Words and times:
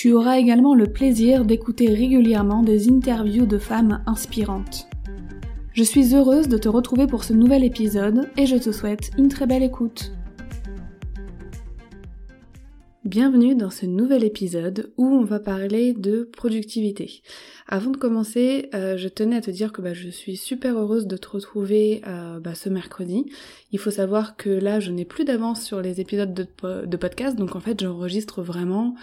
Tu 0.00 0.14
auras 0.14 0.38
également 0.38 0.74
le 0.74 0.86
plaisir 0.86 1.44
d'écouter 1.44 1.92
régulièrement 1.92 2.62
des 2.62 2.88
interviews 2.88 3.44
de 3.44 3.58
femmes 3.58 4.02
inspirantes. 4.06 4.88
Je 5.74 5.82
suis 5.82 6.14
heureuse 6.14 6.48
de 6.48 6.56
te 6.56 6.70
retrouver 6.70 7.06
pour 7.06 7.22
ce 7.22 7.34
nouvel 7.34 7.64
épisode 7.64 8.30
et 8.38 8.46
je 8.46 8.56
te 8.56 8.72
souhaite 8.72 9.10
une 9.18 9.28
très 9.28 9.46
belle 9.46 9.62
écoute. 9.62 10.12
Bienvenue 13.04 13.54
dans 13.54 13.68
ce 13.68 13.84
nouvel 13.84 14.24
épisode 14.24 14.90
où 14.96 15.04
on 15.04 15.24
va 15.24 15.38
parler 15.38 15.92
de 15.92 16.22
productivité. 16.22 17.20
Avant 17.66 17.90
de 17.90 17.98
commencer, 17.98 18.70
euh, 18.72 18.96
je 18.96 19.08
tenais 19.08 19.36
à 19.36 19.40
te 19.42 19.50
dire 19.50 19.70
que 19.70 19.82
bah, 19.82 19.92
je 19.92 20.08
suis 20.08 20.38
super 20.38 20.78
heureuse 20.78 21.08
de 21.08 21.18
te 21.18 21.28
retrouver 21.28 22.00
euh, 22.06 22.40
bah, 22.40 22.54
ce 22.54 22.70
mercredi. 22.70 23.26
Il 23.70 23.78
faut 23.78 23.90
savoir 23.90 24.38
que 24.38 24.48
là, 24.48 24.80
je 24.80 24.92
n'ai 24.92 25.04
plus 25.04 25.26
d'avance 25.26 25.62
sur 25.62 25.82
les 25.82 26.00
épisodes 26.00 26.32
de, 26.32 26.46
de 26.86 26.96
podcast, 26.96 27.36
donc 27.36 27.54
en 27.54 27.60
fait, 27.60 27.78
j'enregistre 27.82 28.40
vraiment 28.40 28.94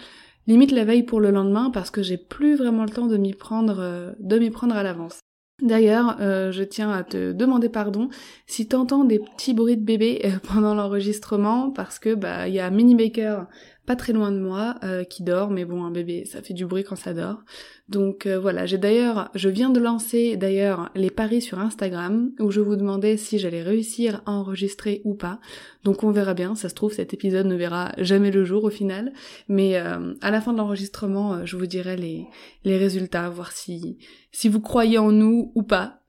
limite 0.47 0.71
la 0.71 0.85
veille 0.85 1.03
pour 1.03 1.19
le 1.19 1.31
lendemain 1.31 1.69
parce 1.71 1.91
que 1.91 2.01
j'ai 2.01 2.17
plus 2.17 2.55
vraiment 2.55 2.83
le 2.83 2.89
temps 2.89 3.07
de 3.07 3.17
m'y 3.17 3.33
prendre, 3.33 3.77
euh, 3.79 4.11
de 4.19 4.39
m'y 4.39 4.49
prendre 4.49 4.75
à 4.75 4.83
l'avance. 4.83 5.19
D'ailleurs, 5.61 6.17
euh, 6.19 6.51
je 6.51 6.61
tiens 6.61 6.91
à 6.91 7.03
te 7.03 7.31
demander 7.31 7.67
pardon 7.67 8.09
si 8.45 8.67
t'entends 8.67 9.03
des 9.03 9.17
petits 9.17 9.55
bruits 9.55 9.77
de 9.77 9.83
bébé 9.83 10.21
euh, 10.25 10.29
pendant 10.53 10.75
l'enregistrement 10.75 11.71
parce 11.71 11.99
que 11.99 12.13
bah 12.13 12.47
il 12.47 12.53
y 12.53 12.59
a 12.59 12.69
Mini 12.69 12.95
Baker 12.95 13.41
pas 13.87 13.95
très 13.95 14.11
loin 14.11 14.33
de 14.33 14.37
moi, 14.37 14.75
euh, 14.83 15.05
qui 15.05 15.23
dort, 15.23 15.49
mais 15.49 15.63
bon, 15.63 15.85
un 15.85 15.91
bébé, 15.91 16.25
ça 16.25 16.41
fait 16.41 16.53
du 16.53 16.65
bruit 16.65 16.83
quand 16.83 16.97
ça 16.97 17.13
dort. 17.13 17.39
Donc 17.87 18.25
euh, 18.25 18.37
voilà, 18.37 18.65
j'ai 18.65 18.77
d'ailleurs, 18.77 19.31
je 19.33 19.47
viens 19.47 19.69
de 19.69 19.79
lancer 19.79 20.35
d'ailleurs 20.35 20.91
les 20.93 21.09
paris 21.09 21.41
sur 21.41 21.57
Instagram, 21.57 22.31
où 22.41 22.51
je 22.51 22.59
vous 22.59 22.75
demandais 22.75 23.15
si 23.15 23.39
j'allais 23.39 23.63
réussir 23.63 24.21
à 24.25 24.33
enregistrer 24.33 25.01
ou 25.05 25.15
pas. 25.15 25.39
Donc 25.85 26.03
on 26.03 26.11
verra 26.11 26.33
bien, 26.33 26.53
ça 26.53 26.67
se 26.67 26.75
trouve 26.75 26.91
cet 26.91 27.13
épisode 27.13 27.45
ne 27.45 27.55
verra 27.55 27.93
jamais 27.97 28.29
le 28.29 28.43
jour 28.43 28.65
au 28.65 28.69
final, 28.69 29.13
mais 29.47 29.77
euh, 29.77 30.13
à 30.19 30.31
la 30.31 30.41
fin 30.41 30.51
de 30.51 30.57
l'enregistrement, 30.57 31.45
je 31.45 31.55
vous 31.55 31.65
dirai 31.65 31.95
les, 31.95 32.77
résultats, 32.77 33.29
voir 33.29 33.53
si, 33.53 33.99
si 34.33 34.49
vous 34.49 34.59
croyez 34.59 34.97
en 34.97 35.13
nous 35.13 35.53
ou 35.55 35.63
pas. 35.63 36.01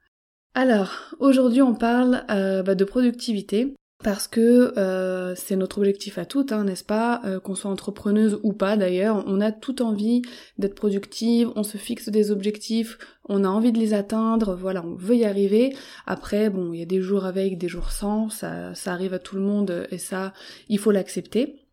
Alors, 0.55 1.15
aujourd'hui 1.21 1.63
on 1.63 1.77
parle 1.77 2.25
bah, 2.29 2.75
de 2.75 2.85
productivité 2.85 3.77
parce 4.05 4.29
que 4.29 4.79
euh, 4.79 5.35
c'est 5.35 5.57
notre 5.57 5.79
objectif 5.79 6.19
à 6.19 6.25
toutes, 6.25 6.53
hein, 6.53 6.65
n'est-ce 6.65 6.85
pas 6.85 7.21
euh, 7.25 7.41
Qu'on 7.41 7.57
soit 7.57 7.71
entrepreneuse 7.71 8.39
ou 8.45 8.53
pas 8.53 8.77
d'ailleurs, 8.77 9.25
on 9.27 9.41
a 9.41 9.51
toute 9.51 9.81
envie 9.81 10.23
d'être 10.57 10.77
productive, 10.77 11.51
on 11.57 11.65
se 11.65 11.79
fixe 11.79 12.09
des 12.09 12.31
objectifs, 12.31 12.99
on 13.29 13.43
a 13.43 13.49
envie 13.49 13.73
de 13.73 13.79
les 13.79 13.95
atteindre, 13.95 14.55
voilà, 14.55 14.85
on 14.85 14.95
veut 14.95 15.17
y 15.17 15.25
arriver. 15.25 15.75
Après, 16.07 16.49
bon, 16.49 16.73
il 16.73 16.79
y 16.79 16.83
a 16.83 16.87
des 16.87 17.01
jours 17.01 17.25
avec, 17.25 17.59
des 17.59 17.69
jours 17.69 17.91
sans, 17.91 18.31
ça, 18.31 18.73
ça 18.75 18.93
arrive 18.93 19.15
à 19.15 19.19
tout 19.19 19.35
le 19.35 19.43
monde 19.43 19.89
et 19.91 19.99
ça, 19.99 20.33
il 20.69 20.79
faut 20.79 20.93
l'accepter. 20.93 21.65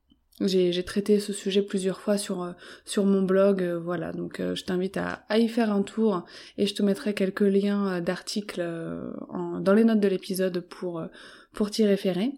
J'ai 0.41 0.83
traité 0.83 1.21
ce 1.21 1.31
sujet 1.31 1.61
plusieurs 1.61 2.01
fois 2.01 2.17
sur, 2.17 2.43
euh, 2.43 2.51
sur 2.85 3.05
mon 3.05 3.21
blog, 3.21 3.63
voilà, 3.83 4.11
donc 4.11 4.41
je 4.41 4.63
t'invite 4.63 4.97
à, 4.97 5.23
à, 5.29 5.37
y 5.37 5.47
faire 5.47 5.71
un 5.71 5.81
tour 5.83 6.25
et 6.57 6.65
je 6.65 6.73
te 6.73 6.81
mettrai 6.81 7.13
quelques 7.13 7.39
liens 7.39 8.01
d'articles 8.01 8.61
dans 9.61 9.73
les 9.73 9.83
notes 9.85 10.01
de 10.01 10.07
l'épisode 10.09 10.59
pour 10.59 11.07
pour 11.55 11.71
t'y 11.71 11.85
référer. 11.85 12.33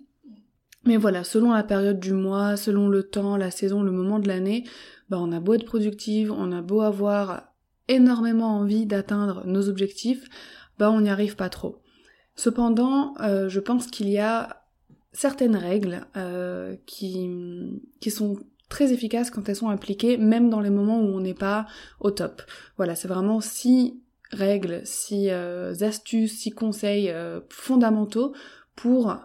Mais 0.85 0.95
voilà, 0.95 1.25
selon 1.25 1.51
la 1.51 1.63
période 1.63 2.00
du 2.00 2.13
mois, 2.13 2.55
selon 2.55 2.88
le 2.88 3.03
temps, 3.03 3.35
la 3.35 3.51
saison, 3.51 3.83
le 3.83 3.91
moment 3.91 4.19
de 4.19 4.28
l'année, 4.29 4.63
bah 5.09 5.17
on 5.19 5.33
a 5.33 5.41
beau 5.41 5.55
être 5.55 5.66
productive, 5.66 6.31
on 6.31 6.53
a 6.53 6.61
beau 6.61 6.79
avoir 6.79 7.53
énormément 7.89 8.57
envie 8.57 8.85
d'atteindre 8.85 9.45
nos 9.45 9.67
objectifs, 9.67 10.23
bah 10.79 10.89
on 10.89 11.01
n'y 11.01 11.09
arrive 11.09 11.35
pas 11.35 11.50
trop. 11.50 11.81
Cependant, 12.35 13.16
euh, 13.19 13.50
je 13.50 13.59
pense 13.59 13.88
qu'il 13.88 14.09
y 14.09 14.19
a 14.19 14.63
certaines 15.11 15.55
règles 15.55 16.05
euh, 16.16 16.75
qui, 16.85 17.81
sont 18.09 18.38
très 18.69 18.94
efficaces 18.94 19.31
quand 19.31 19.49
elles 19.49 19.55
sont 19.55 19.69
appliquées, 19.69 20.17
même 20.17 20.49
dans 20.49 20.61
les 20.61 20.69
moments 20.69 21.01
où 21.01 21.07
on 21.07 21.19
n'est 21.19 21.34
pas 21.34 21.66
au 21.99 22.11
top. 22.11 22.44
Voilà, 22.78 22.95
c'est 22.95 23.07
vraiment 23.07 23.41
six 23.41 23.99
règles, 24.31 24.81
six 24.85 25.29
euh, 25.31 25.73
astuces, 25.81 26.38
six 26.38 26.51
conseils 26.51 27.13
fondamentaux 27.49 28.34
pour 28.77 29.17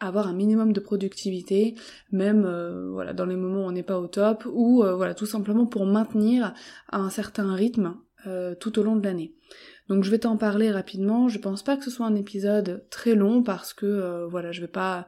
avoir 0.00 0.26
un 0.26 0.32
minimum 0.32 0.72
de 0.72 0.80
productivité, 0.80 1.76
même 2.10 2.44
euh, 2.44 2.90
voilà 2.90 3.12
dans 3.12 3.26
les 3.26 3.36
moments 3.36 3.64
où 3.64 3.68
on 3.68 3.72
n'est 3.72 3.84
pas 3.84 4.00
au 4.00 4.08
top, 4.08 4.44
ou 4.50 4.82
euh, 4.82 4.96
voilà 4.96 5.14
tout 5.14 5.26
simplement 5.26 5.66
pour 5.66 5.86
maintenir 5.86 6.52
un 6.90 7.10
certain 7.10 7.54
rythme 7.54 7.96
euh, 8.26 8.54
tout 8.54 8.78
au 8.78 8.82
long 8.82 8.96
de 8.96 9.04
l'année. 9.04 9.34
Donc 9.88 10.02
je 10.02 10.10
vais 10.10 10.18
t'en 10.18 10.36
parler 10.36 10.70
rapidement. 10.70 11.28
Je 11.28 11.38
pense 11.38 11.62
pas 11.62 11.76
que 11.76 11.84
ce 11.84 11.90
soit 11.90 12.06
un 12.06 12.16
épisode 12.16 12.86
très 12.90 13.14
long 13.14 13.42
parce 13.42 13.74
que 13.74 14.26
voilà 14.30 14.50
je 14.50 14.62
vais 14.62 14.66
pas 14.66 15.06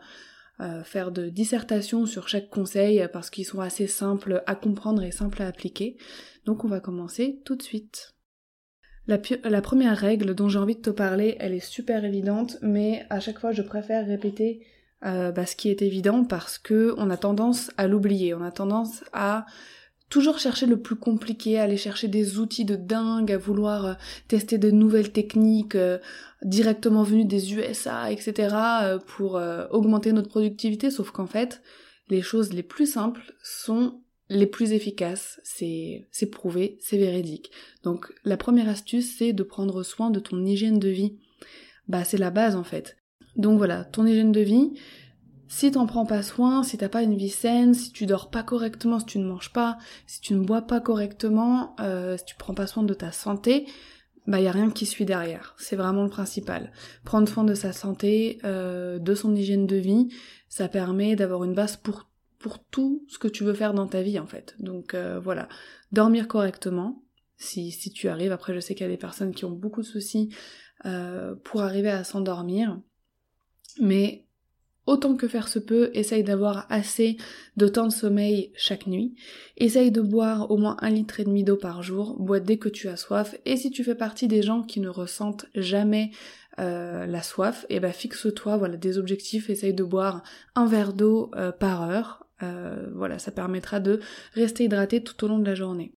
faire 0.85 1.13
de 1.13 1.31
dissertation 1.31 2.05
sur 2.05 2.29
chaque 2.29 2.51
conseil 2.51 3.09
parce 3.11 3.31
qu'ils 3.31 3.47
sont 3.47 3.61
assez 3.61 3.87
simples 3.87 4.43
à 4.47 4.55
comprendre 4.55 5.03
et 5.03 5.13
simples 5.13 5.41
à 5.41 5.47
appliquer. 5.47 5.97
Donc 6.45 6.65
on 6.65 6.69
va 6.69 6.81
commencer 6.81 7.41
tout 7.47 7.57
de 7.57 7.63
suite. 7.63 8.16
La, 9.09 9.19
première 9.63 9.97
règle 9.97 10.35
dont 10.35 10.49
j'ai 10.49 10.59
envie 10.59 10.75
de 10.75 10.81
te 10.81 10.91
parler, 10.91 11.37
elle 11.39 11.55
est 11.55 11.65
super 11.65 12.05
évidente, 12.05 12.57
mais 12.61 13.07
à 13.09 13.21
chaque 13.21 13.39
fois 13.39 13.53
je 13.53 13.63
préfère 13.63 14.05
répéter 14.05 14.67
euh, 15.05 15.31
bah, 15.31 15.47
ce 15.47 15.55
qui 15.55 15.69
est 15.71 15.81
évident 15.83 16.25
parce 16.25 16.59
que 16.59 16.93
on 16.99 17.09
a 17.11 17.17
tendance 17.17 17.71
à 17.77 17.87
l'oublier, 17.87 18.35
on 18.35 18.43
a 18.43 18.51
tendance 18.51 19.05
à 19.13 19.47
toujours 20.11 20.41
chercher 20.41 20.67
le 20.67 20.81
plus 20.81 20.97
compliqué, 20.97 21.59
à 21.59 21.65
aller 21.65 21.77
chercher 21.77 22.09
des 22.09 22.39
outils 22.39 22.65
de 22.65 22.75
dingue, 22.75 23.31
à 23.31 23.39
vouloir 23.39 23.87
euh, 23.87 23.95
tester 24.27 24.59
de 24.59 24.73
nouvelles 24.73 25.13
techniques 25.13 25.77
euh, 25.77 25.99
directement 26.43 27.05
venues 27.05 27.25
des 27.25 27.55
USA, 27.55 28.11
etc. 28.11 28.55
pour 29.07 29.41
augmenter 29.71 30.13
notre 30.13 30.29
productivité, 30.29 30.91
sauf 30.91 31.11
qu'en 31.11 31.27
fait, 31.27 31.63
les 32.09 32.23
choses 32.23 32.53
les 32.53 32.63
plus 32.63 32.87
simples 32.87 33.35
sont 33.43 34.01
les 34.29 34.47
plus 34.47 34.73
efficaces, 34.73 35.41
c'est 35.45 36.31
prouvé, 36.31 36.79
c'est 36.81 36.99
véridique. 36.99 37.51
Donc 37.83 38.13
la 38.25 38.37
première 38.37 38.69
astuce, 38.69 39.17
c'est 39.17 39.33
de 39.33 39.43
prendre 39.43 39.83
soin 39.83 40.11
de 40.11 40.21
ton 40.21 40.45
hygiène 40.45 40.79
de 40.79 40.89
vie. 40.89 41.19
Bah 41.89 42.05
c'est 42.05 42.19
la 42.19 42.31
base 42.31 42.57
en 42.57 42.65
fait. 42.65 42.97
Donc 43.37 43.59
voilà, 43.59 43.85
ton 43.85 44.07
hygiène 44.07 44.33
de 44.33 44.41
vie, 44.41 44.73
si 45.49 45.71
t'en 45.71 45.87
prends 45.87 46.07
pas 46.07 46.23
soin, 46.23 46.63
si 46.63 46.77
t'as 46.77 46.89
pas 46.89 47.03
une 47.03 47.17
vie 47.17 47.29
saine, 47.29 47.75
si 47.75 47.93
tu 47.93 48.07
dors 48.07 48.31
pas 48.31 48.43
correctement, 48.43 48.99
si 48.99 49.07
tu 49.07 49.19
ne 49.19 49.27
manges 49.27 49.53
pas, 49.53 49.79
si 50.07 50.21
tu 50.21 50.35
ne 50.35 50.45
bois 50.45 50.63
pas 50.63 50.81
correctement, 50.81 51.77
euh, 51.81 52.17
si 52.17 52.25
tu 52.25 52.35
prends 52.37 52.55
pas 52.55 52.67
soin 52.67 52.83
de 52.83 52.95
ta 52.95 53.13
santé, 53.13 53.67
bah 54.27 54.41
y 54.41 54.49
a 54.49 54.53
rien 54.53 54.71
qui 54.71 54.87
suit 54.87 55.05
derrière. 55.05 55.55
C'est 55.59 55.77
vraiment 55.77 56.03
le 56.03 56.11
principal. 56.11 56.73
Prendre 57.05 57.29
soin 57.29 57.45
de 57.45 57.55
sa 57.55 57.73
santé, 57.73 58.41
euh, 58.45 58.99
de 58.99 59.15
son 59.15 59.37
hygiène 59.37 59.69
de 59.69 59.77
vie, 59.77 60.09
ça 60.49 60.69
permet 60.69 61.15
d'avoir 61.15 61.45
une 61.45 61.55
base 61.55 61.77
pour 61.77 62.09
pour 62.47 62.63
tout 62.63 63.05
ce 63.09 63.19
que 63.19 63.27
tu 63.27 63.43
veux 63.43 63.55
faire 63.55 63.75
dans 63.75 63.89
ta 63.89 64.03
vie 64.03 64.21
en 64.21 64.27
fait. 64.29 64.55
Donc 64.61 64.95
euh, 64.95 65.19
voilà, 65.19 65.49
dormir 65.91 66.29
correctement, 66.29 67.03
si, 67.37 67.73
si 67.73 67.91
tu 67.91 68.07
arrives. 68.07 68.31
Après 68.31 68.55
je 68.55 68.61
sais 68.61 68.77
qu'il 68.77 68.87
y 68.87 68.89
a 68.89 68.93
des 68.93 68.97
personnes 68.97 69.35
qui 69.35 69.45
ont 69.45 69.51
beaucoup 69.51 69.81
de 69.81 69.87
soucis 69.87 70.33
euh, 70.85 71.35
pour 71.43 71.63
arriver 71.63 71.91
à 71.91 72.05
s'endormir, 72.05 72.81
mais 73.81 74.27
autant 74.87 75.17
que 75.17 75.27
faire 75.27 75.49
se 75.49 75.59
peut, 75.59 75.91
essaye 75.93 76.23
d'avoir 76.23 76.67
assez 76.71 77.17
de 77.57 77.67
temps 77.67 77.89
de 77.89 77.93
sommeil 77.93 78.53
chaque 78.55 78.87
nuit. 78.87 79.17
Essaye 79.57 79.91
de 79.91 80.03
boire 80.03 80.49
au 80.53 80.57
moins 80.57 80.77
un 80.83 80.91
litre 80.91 81.19
et 81.19 81.25
demi 81.25 81.43
d'eau 81.43 81.57
par 81.57 81.83
jour, 81.83 82.15
bois 82.21 82.39
dès 82.39 82.59
que 82.59 82.69
tu 82.69 82.87
as 82.87 82.97
soif. 82.97 83.35
Et 83.45 83.57
si 83.57 83.73
tu 83.73 83.83
fais 83.83 83.97
partie 83.97 84.29
des 84.29 84.43
gens 84.43 84.63
qui 84.63 84.79
ne 84.79 84.89
ressentent 84.89 85.47
jamais 85.57 86.13
euh, 86.61 87.07
la 87.07 87.23
soif, 87.25 87.67
et 87.71 87.77
eh 87.77 87.81
ben 87.81 87.93
fixe-toi 87.93 88.57
voilà 88.57 88.77
des 88.77 88.99
objectifs. 88.99 89.51
Essaye 89.51 89.75
de 89.75 89.83
boire 89.83 90.23
un 90.55 90.67
verre 90.67 90.93
d'eau 90.93 91.33
par 91.59 91.83
heure. 91.83 92.26
Euh, 92.43 92.89
voilà, 92.95 93.19
ça 93.19 93.31
permettra 93.31 93.81
de 93.81 94.01
rester 94.35 94.65
hydraté 94.65 95.03
tout 95.03 95.25
au 95.25 95.29
long 95.29 95.39
de 95.39 95.47
la 95.47 95.55
journée. 95.55 95.93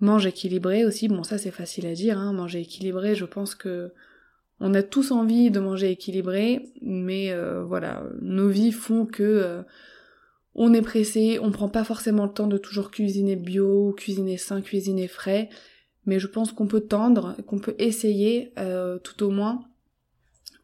Mange 0.00 0.26
équilibré 0.26 0.84
aussi, 0.84 1.06
bon 1.06 1.22
ça 1.22 1.38
c'est 1.38 1.52
facile 1.52 1.86
à 1.86 1.94
dire, 1.94 2.18
hein, 2.18 2.32
manger 2.32 2.60
équilibré, 2.60 3.14
je 3.14 3.24
pense 3.24 3.54
que 3.54 3.92
on 4.60 4.74
a 4.74 4.82
tous 4.82 5.10
envie 5.10 5.50
de 5.50 5.60
manger 5.60 5.90
équilibré, 5.90 6.72
mais 6.80 7.32
euh, 7.32 7.64
voilà, 7.64 8.04
nos 8.22 8.48
vies 8.48 8.72
font 8.72 9.06
que 9.06 9.22
euh, 9.22 9.62
on 10.54 10.72
est 10.72 10.82
pressé, 10.82 11.38
on 11.40 11.50
prend 11.50 11.68
pas 11.68 11.84
forcément 11.84 12.26
le 12.26 12.32
temps 12.32 12.46
de 12.46 12.58
toujours 12.58 12.90
cuisiner 12.90 13.36
bio, 13.36 13.92
cuisiner 13.92 14.36
sain, 14.36 14.62
cuisiner 14.62 15.08
frais, 15.08 15.48
mais 16.06 16.18
je 16.18 16.26
pense 16.26 16.52
qu'on 16.52 16.66
peut 16.66 16.80
tendre, 16.80 17.36
qu'on 17.46 17.58
peut 17.58 17.74
essayer 17.78 18.52
tout 19.02 19.22
au 19.24 19.30
moins, 19.30 19.64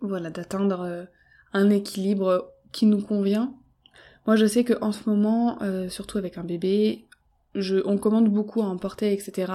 voilà, 0.00 0.30
d'atteindre 0.30 1.08
un 1.52 1.70
équilibre 1.70 2.52
qui 2.70 2.86
nous 2.86 3.00
convient. 3.00 3.54
Moi, 4.26 4.36
je 4.36 4.46
sais 4.46 4.64
que 4.64 4.74
en 4.80 4.92
ce 4.92 5.08
moment, 5.08 5.58
surtout 5.88 6.18
avec 6.18 6.38
un 6.38 6.44
bébé, 6.44 7.06
on 7.84 7.98
commande 7.98 8.28
beaucoup 8.28 8.62
à 8.62 8.66
emporter, 8.66 9.12
etc. 9.12 9.52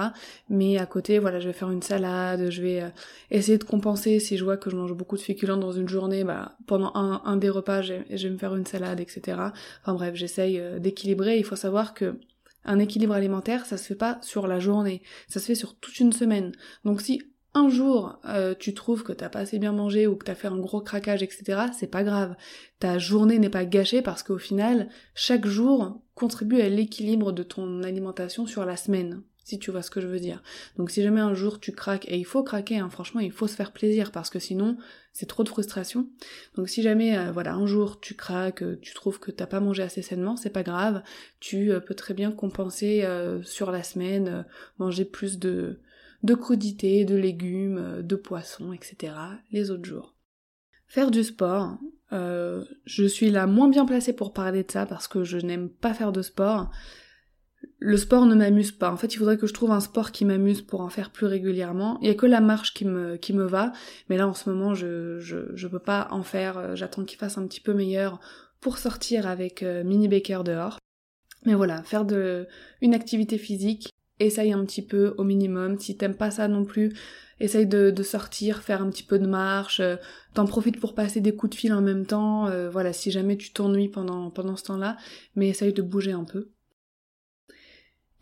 Mais 0.50 0.78
à 0.78 0.86
côté, 0.86 1.18
voilà, 1.18 1.40
je 1.40 1.48
vais 1.48 1.52
faire 1.52 1.70
une 1.70 1.82
salade, 1.82 2.50
je 2.50 2.62
vais 2.62 2.82
euh, 2.82 2.88
essayer 3.30 3.58
de 3.58 3.64
compenser 3.64 4.20
si 4.20 4.36
je 4.36 4.44
vois 4.44 4.56
que 4.56 4.70
je 4.70 4.76
mange 4.76 4.92
beaucoup 4.92 5.16
de 5.16 5.22
féculents 5.22 5.56
dans 5.56 5.72
une 5.72 5.88
journée, 5.88 6.24
bah, 6.24 6.56
pendant 6.66 6.92
un, 6.94 7.22
un 7.24 7.36
des 7.36 7.48
repas, 7.48 7.82
je, 7.82 7.94
vais 8.10 8.30
me 8.30 8.38
faire 8.38 8.54
une 8.54 8.66
salade, 8.66 9.00
etc. 9.00 9.38
Enfin 9.82 9.94
bref, 9.94 10.14
j'essaye 10.14 10.58
euh, 10.60 10.78
d'équilibrer. 10.78 11.38
Il 11.38 11.44
faut 11.44 11.56
savoir 11.56 11.94
que 11.94 12.18
un 12.64 12.78
équilibre 12.80 13.14
alimentaire, 13.14 13.64
ça 13.64 13.76
se 13.76 13.84
fait 13.84 13.94
pas 13.94 14.18
sur 14.22 14.46
la 14.48 14.58
journée, 14.58 15.02
ça 15.28 15.38
se 15.38 15.46
fait 15.46 15.54
sur 15.54 15.76
toute 15.76 16.00
une 16.00 16.12
semaine. 16.12 16.52
Donc 16.84 17.00
si 17.00 17.22
un 17.56 17.70
jour 17.70 18.20
euh, 18.26 18.54
tu 18.58 18.74
trouves 18.74 19.02
que 19.02 19.12
t'as 19.12 19.30
pas 19.30 19.38
assez 19.40 19.58
bien 19.58 19.72
mangé 19.72 20.06
ou 20.06 20.14
que 20.14 20.26
t'as 20.26 20.34
fait 20.34 20.48
un 20.48 20.58
gros 20.58 20.82
craquage, 20.82 21.22
etc., 21.22 21.62
c'est 21.76 21.90
pas 21.90 22.04
grave. 22.04 22.36
Ta 22.80 22.98
journée 22.98 23.38
n'est 23.38 23.48
pas 23.48 23.64
gâchée 23.64 24.02
parce 24.02 24.22
qu'au 24.22 24.36
final, 24.36 24.90
chaque 25.14 25.46
jour 25.46 26.02
contribue 26.14 26.60
à 26.60 26.68
l'équilibre 26.68 27.32
de 27.32 27.42
ton 27.42 27.82
alimentation 27.82 28.46
sur 28.46 28.66
la 28.66 28.76
semaine, 28.76 29.22
si 29.42 29.58
tu 29.58 29.70
vois 29.70 29.80
ce 29.80 29.90
que 29.90 30.02
je 30.02 30.06
veux 30.06 30.20
dire. 30.20 30.42
Donc 30.76 30.90
si 30.90 31.02
jamais 31.02 31.22
un 31.22 31.32
jour 31.32 31.58
tu 31.58 31.72
craques, 31.72 32.06
et 32.08 32.18
il 32.18 32.26
faut 32.26 32.42
craquer, 32.42 32.76
hein, 32.76 32.90
franchement, 32.90 33.22
il 33.22 33.32
faut 33.32 33.46
se 33.46 33.56
faire 33.56 33.72
plaisir 33.72 34.12
parce 34.12 34.28
que 34.28 34.38
sinon 34.38 34.76
c'est 35.14 35.26
trop 35.26 35.42
de 35.42 35.48
frustration. 35.48 36.10
Donc 36.56 36.68
si 36.68 36.82
jamais, 36.82 37.16
euh, 37.16 37.32
voilà, 37.32 37.54
un 37.54 37.66
jour 37.66 38.00
tu 38.00 38.14
craques, 38.14 38.62
euh, 38.62 38.78
tu 38.82 38.92
trouves 38.92 39.18
que 39.18 39.30
t'as 39.30 39.46
pas 39.46 39.60
mangé 39.60 39.82
assez 39.82 40.02
sainement, 40.02 40.36
c'est 40.36 40.50
pas 40.50 40.62
grave, 40.62 41.02
tu 41.40 41.70
peux 41.86 41.94
très 41.94 42.12
bien 42.12 42.32
compenser 42.32 43.02
sur 43.44 43.70
la 43.70 43.82
semaine, 43.82 44.44
manger 44.78 45.06
plus 45.06 45.38
de 45.38 45.80
de 46.22 46.34
crudités, 46.34 47.04
de 47.04 47.16
légumes, 47.16 47.78
euh, 47.78 48.02
de 48.02 48.16
poissons, 48.16 48.72
etc. 48.72 49.14
les 49.52 49.70
autres 49.70 49.84
jours. 49.84 50.14
Faire 50.88 51.10
du 51.10 51.24
sport, 51.24 51.78
euh, 52.12 52.64
je 52.84 53.04
suis 53.04 53.30
la 53.30 53.46
moins 53.46 53.68
bien 53.68 53.84
placée 53.84 54.12
pour 54.12 54.32
parler 54.32 54.62
de 54.62 54.70
ça 54.70 54.86
parce 54.86 55.08
que 55.08 55.24
je 55.24 55.38
n'aime 55.38 55.68
pas 55.68 55.94
faire 55.94 56.12
de 56.12 56.22
sport. 56.22 56.70
Le 57.78 57.96
sport 57.96 58.26
ne 58.26 58.34
m'amuse 58.34 58.70
pas. 58.70 58.92
En 58.92 58.96
fait, 58.96 59.12
il 59.12 59.18
faudrait 59.18 59.36
que 59.36 59.46
je 59.46 59.52
trouve 59.52 59.72
un 59.72 59.80
sport 59.80 60.12
qui 60.12 60.24
m'amuse 60.24 60.62
pour 60.62 60.80
en 60.80 60.88
faire 60.88 61.10
plus 61.10 61.26
régulièrement. 61.26 61.98
Il 62.00 62.06
y 62.06 62.10
a 62.10 62.14
que 62.14 62.26
la 62.26 62.40
marche 62.40 62.72
qui 62.72 62.84
me, 62.84 63.44
va, 63.44 63.72
mais 64.08 64.16
là 64.16 64.28
en 64.28 64.34
ce 64.34 64.48
moment 64.48 64.74
je, 64.74 65.18
je, 65.18 65.54
je 65.54 65.68
peux 65.68 65.80
pas 65.80 66.08
en 66.10 66.22
faire. 66.22 66.58
Euh, 66.58 66.74
j'attends 66.76 67.04
qu'il 67.04 67.18
fasse 67.18 67.38
un 67.38 67.46
petit 67.46 67.60
peu 67.60 67.74
meilleur 67.74 68.20
pour 68.60 68.78
sortir 68.78 69.26
avec 69.26 69.62
Mini 69.62 70.08
Baker 70.08 70.40
dehors. 70.44 70.78
Mais 71.44 71.54
voilà, 71.54 71.82
faire 71.82 72.04
de 72.04 72.48
une 72.80 72.94
activité 72.94 73.38
physique, 73.38 73.92
essaye 74.20 74.52
un 74.52 74.64
petit 74.64 74.82
peu 74.82 75.14
au 75.18 75.24
minimum. 75.24 75.78
Si 75.78 75.96
t'aimes 75.96 76.16
pas 76.16 76.30
ça 76.30 76.48
non 76.48 76.64
plus, 76.64 76.92
essaye 77.40 77.66
de, 77.66 78.02
sortir, 78.02 78.62
faire 78.62 78.82
un 78.82 78.90
petit 78.90 79.02
peu 79.02 79.18
de 79.18 79.26
marche, 79.26 79.80
euh, 79.80 79.96
t'en 80.34 80.46
profites 80.46 80.80
pour 80.80 80.94
passer 80.94 81.20
des 81.20 81.34
coups 81.34 81.50
de 81.50 81.56
fil 81.56 81.72
en 81.72 81.82
même 81.82 82.06
temps, 82.06 82.46
euh, 82.46 82.70
voilà, 82.70 82.92
si 82.92 83.10
jamais 83.10 83.36
tu 83.36 83.52
t'ennuies 83.52 83.88
pendant, 83.88 84.56
ce 84.56 84.64
temps-là, 84.64 84.96
mais 85.34 85.48
essaye 85.48 85.72
de 85.72 85.82
bouger 85.82 86.12
un 86.12 86.24
peu. 86.24 86.50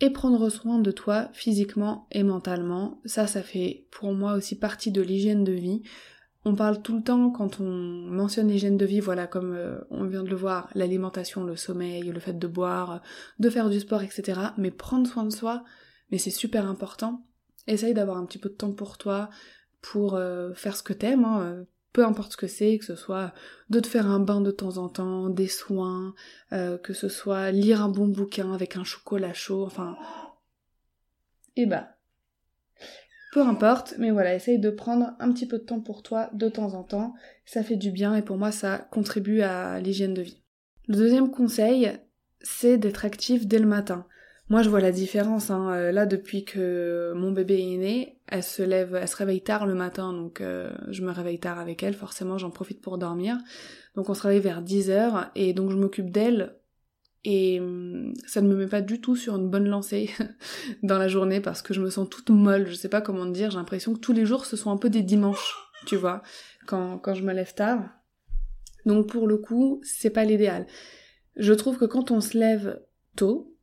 Et 0.01 0.09
prendre 0.09 0.49
soin 0.49 0.79
de 0.79 0.91
toi 0.91 1.29
physiquement 1.31 2.07
et 2.11 2.23
mentalement, 2.23 2.99
ça, 3.05 3.27
ça 3.27 3.41
fait 3.41 3.87
pour 3.91 4.13
moi 4.13 4.33
aussi 4.33 4.57
partie 4.57 4.91
de 4.91 5.01
l'hygiène 5.01 5.45
de 5.45 5.53
vie. 5.53 5.83
On 6.43 6.53
parle 6.53 6.81
tout 6.81 6.97
le 6.97 7.01
temps 7.01 7.31
quand 7.31 7.61
on 7.61 7.63
mentionne 7.63 8.49
l'hygiène 8.49 8.77
de 8.77 8.85
vie, 8.85 8.99
voilà, 8.99 9.25
comme 9.25 9.53
euh, 9.53 9.79
on 9.89 10.03
vient 10.03 10.23
de 10.23 10.29
le 10.29 10.35
voir, 10.35 10.69
l'alimentation, 10.75 11.43
le 11.45 11.55
sommeil, 11.55 12.03
le 12.03 12.19
fait 12.19 12.37
de 12.37 12.47
boire, 12.47 13.01
de 13.39 13.49
faire 13.49 13.69
du 13.69 13.79
sport, 13.79 14.03
etc. 14.03 14.39
Mais 14.57 14.69
prendre 14.69 15.07
soin 15.07 15.23
de 15.23 15.31
soi, 15.31 15.63
mais 16.11 16.17
c'est 16.17 16.31
super 16.31 16.67
important. 16.67 17.25
Essaye 17.67 17.93
d'avoir 17.93 18.17
un 18.17 18.25
petit 18.25 18.37
peu 18.37 18.49
de 18.49 18.55
temps 18.55 18.73
pour 18.73 18.97
toi, 18.97 19.29
pour 19.81 20.15
euh, 20.15 20.53
faire 20.53 20.75
ce 20.75 20.83
que 20.83 20.93
t'aimes, 20.93 21.25
hein, 21.25 21.41
euh, 21.41 21.63
peu 21.93 22.05
importe 22.05 22.33
ce 22.33 22.37
que 22.37 22.47
c'est, 22.47 22.77
que 22.77 22.85
ce 22.85 22.95
soit 22.95 23.33
de 23.69 23.79
te 23.79 23.87
faire 23.87 24.07
un 24.07 24.19
bain 24.19 24.41
de 24.41 24.51
temps 24.51 24.77
en 24.77 24.89
temps, 24.89 25.29
des 25.29 25.47
soins, 25.47 26.13
euh, 26.53 26.77
que 26.77 26.93
ce 26.93 27.07
soit 27.07 27.51
lire 27.51 27.81
un 27.81 27.89
bon 27.89 28.07
bouquin 28.07 28.53
avec 28.53 28.77
un 28.77 28.83
chocolat 28.83 29.33
chaud, 29.33 29.63
enfin... 29.65 29.97
Et 31.55 31.65
bah... 31.65 31.91
Peu 33.31 33.41
importe, 33.41 33.95
mais 33.97 34.11
voilà, 34.11 34.33
essaye 34.33 34.59
de 34.59 34.69
prendre 34.69 35.11
un 35.19 35.33
petit 35.33 35.45
peu 35.45 35.57
de 35.57 35.65
temps 35.65 35.81
pour 35.81 36.03
toi 36.03 36.29
de 36.31 36.47
temps 36.47 36.73
en 36.73 36.83
temps, 36.83 37.13
ça 37.45 37.63
fait 37.63 37.75
du 37.75 37.91
bien 37.91 38.15
et 38.15 38.21
pour 38.21 38.37
moi 38.37 38.49
ça 38.49 38.77
contribue 38.77 39.41
à 39.41 39.81
l'hygiène 39.81 40.13
de 40.13 40.21
vie. 40.21 40.41
Le 40.87 40.95
deuxième 40.95 41.29
conseil, 41.29 41.91
c'est 42.39 42.77
d'être 42.77 43.03
actif 43.03 43.45
dès 43.45 43.59
le 43.59 43.65
matin. 43.65 44.07
Moi, 44.49 44.61
je 44.61 44.69
vois 44.69 44.79
la 44.79 44.91
différence. 44.91 45.49
Hein. 45.49 45.71
Euh, 45.73 45.91
là, 45.91 46.05
depuis 46.05 46.45
que 46.45 47.13
mon 47.15 47.31
bébé 47.31 47.59
est 47.59 47.77
né, 47.77 48.19
elle 48.27 48.43
se 48.43 48.61
lève, 48.61 48.95
elle 48.95 49.07
se 49.07 49.15
réveille 49.15 49.41
tard 49.41 49.65
le 49.65 49.73
matin, 49.73 50.13
donc 50.13 50.39
euh, 50.39 50.71
je 50.89 51.01
me 51.01 51.11
réveille 51.11 51.39
tard 51.39 51.57
avec 51.57 51.81
elle. 51.81 51.95
Forcément, 51.95 52.37
j'en 52.37 52.51
profite 52.51 52.81
pour 52.81 52.97
dormir. 52.97 53.37
Donc, 53.95 54.09
on 54.09 54.13
se 54.13 54.21
réveille 54.21 54.41
vers 54.41 54.61
10 54.61 54.91
heures 54.91 55.31
et 55.35 55.53
donc 55.53 55.71
je 55.71 55.77
m'occupe 55.77 56.11
d'elle. 56.11 56.57
Et 57.23 57.59
hum, 57.59 58.13
ça 58.27 58.41
ne 58.41 58.47
me 58.47 58.55
met 58.55 58.67
pas 58.67 58.81
du 58.81 59.01
tout 59.01 59.15
sur 59.15 59.35
une 59.35 59.49
bonne 59.49 59.67
lancée 59.67 60.11
dans 60.83 60.99
la 60.99 61.07
journée 61.07 61.41
parce 61.41 61.63
que 61.63 61.73
je 61.73 61.81
me 61.81 61.89
sens 61.89 62.07
toute 62.07 62.29
molle. 62.29 62.67
Je 62.67 62.75
sais 62.75 62.89
pas 62.89 63.01
comment 63.01 63.25
dire. 63.25 63.49
J'ai 63.49 63.57
l'impression 63.57 63.95
que 63.95 63.99
tous 63.99 64.13
les 64.13 64.27
jours 64.27 64.45
ce 64.45 64.55
sont 64.55 64.69
un 64.69 64.77
peu 64.77 64.91
des 64.91 65.01
dimanches, 65.01 65.55
tu 65.87 65.95
vois, 65.95 66.21
quand 66.67 66.99
quand 66.99 67.15
je 67.15 67.23
me 67.23 67.33
lève 67.33 67.55
tard. 67.55 67.83
Donc 68.85 69.07
pour 69.07 69.27
le 69.27 69.37
coup, 69.37 69.81
c'est 69.83 70.11
pas 70.11 70.23
l'idéal. 70.23 70.67
Je 71.35 71.53
trouve 71.53 71.79
que 71.79 71.85
quand 71.85 72.11
on 72.11 72.21
se 72.21 72.37
lève 72.37 72.79
tôt, 73.15 73.54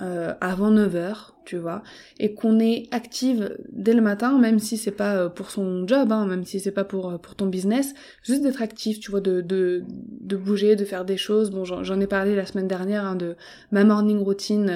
euh, 0.00 0.32
avant 0.40 0.72
9h, 0.72 1.32
tu 1.44 1.58
vois, 1.58 1.82
et 2.18 2.32
qu'on 2.32 2.58
est 2.58 2.88
active 2.90 3.58
dès 3.70 3.92
le 3.92 4.00
matin, 4.00 4.38
même 4.38 4.58
si 4.58 4.78
c'est 4.78 4.92
pas 4.92 5.16
euh, 5.16 5.28
pour 5.28 5.50
son 5.50 5.86
job, 5.86 6.10
hein, 6.10 6.24
même 6.24 6.44
si 6.44 6.58
c'est 6.58 6.70
pas 6.70 6.84
pour, 6.84 7.10
euh, 7.10 7.18
pour 7.18 7.34
ton 7.34 7.46
business, 7.46 7.92
juste 8.22 8.42
d'être 8.42 8.62
actif, 8.62 8.98
tu 8.98 9.10
vois, 9.10 9.20
de, 9.20 9.42
de, 9.42 9.84
de 9.88 10.36
bouger, 10.36 10.74
de 10.74 10.86
faire 10.86 11.04
des 11.04 11.18
choses. 11.18 11.50
Bon, 11.50 11.64
j'en 11.64 12.00
ai 12.00 12.06
parlé 12.06 12.34
la 12.34 12.46
semaine 12.46 12.66
dernière 12.66 13.04
hein, 13.04 13.14
de 13.14 13.36
ma 13.72 13.84
morning 13.84 14.20
routine 14.20 14.72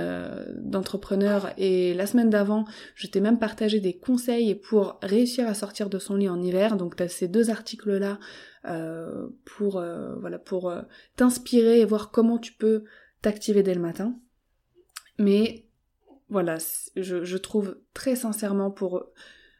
d'entrepreneur, 0.58 1.52
et 1.56 1.94
la 1.94 2.06
semaine 2.06 2.28
d'avant, 2.28 2.66
je 2.94 3.06
t'ai 3.06 3.20
même 3.20 3.38
partagé 3.38 3.80
des 3.80 3.94
conseils 3.94 4.54
pour 4.54 4.98
réussir 5.00 5.48
à 5.48 5.54
sortir 5.54 5.88
de 5.88 5.98
son 5.98 6.16
lit 6.16 6.28
en 6.28 6.42
hiver, 6.42 6.76
donc 6.76 6.96
t'as 6.96 7.08
ces 7.08 7.28
deux 7.28 7.48
articles-là 7.48 8.18
pour, 9.44 9.82
voilà, 10.20 10.38
pour 10.38 10.74
t'inspirer 11.16 11.80
et 11.80 11.84
voir 11.86 12.10
comment 12.10 12.36
tu 12.36 12.52
peux 12.52 12.84
t'activer 13.22 13.62
dès 13.62 13.74
le 13.74 13.80
matin. 13.80 14.16
Mais 15.18 15.64
voilà, 16.28 16.58
je, 16.96 17.36
trouve 17.36 17.78
très 17.92 18.16
sincèrement 18.16 18.70
pour 18.70 19.06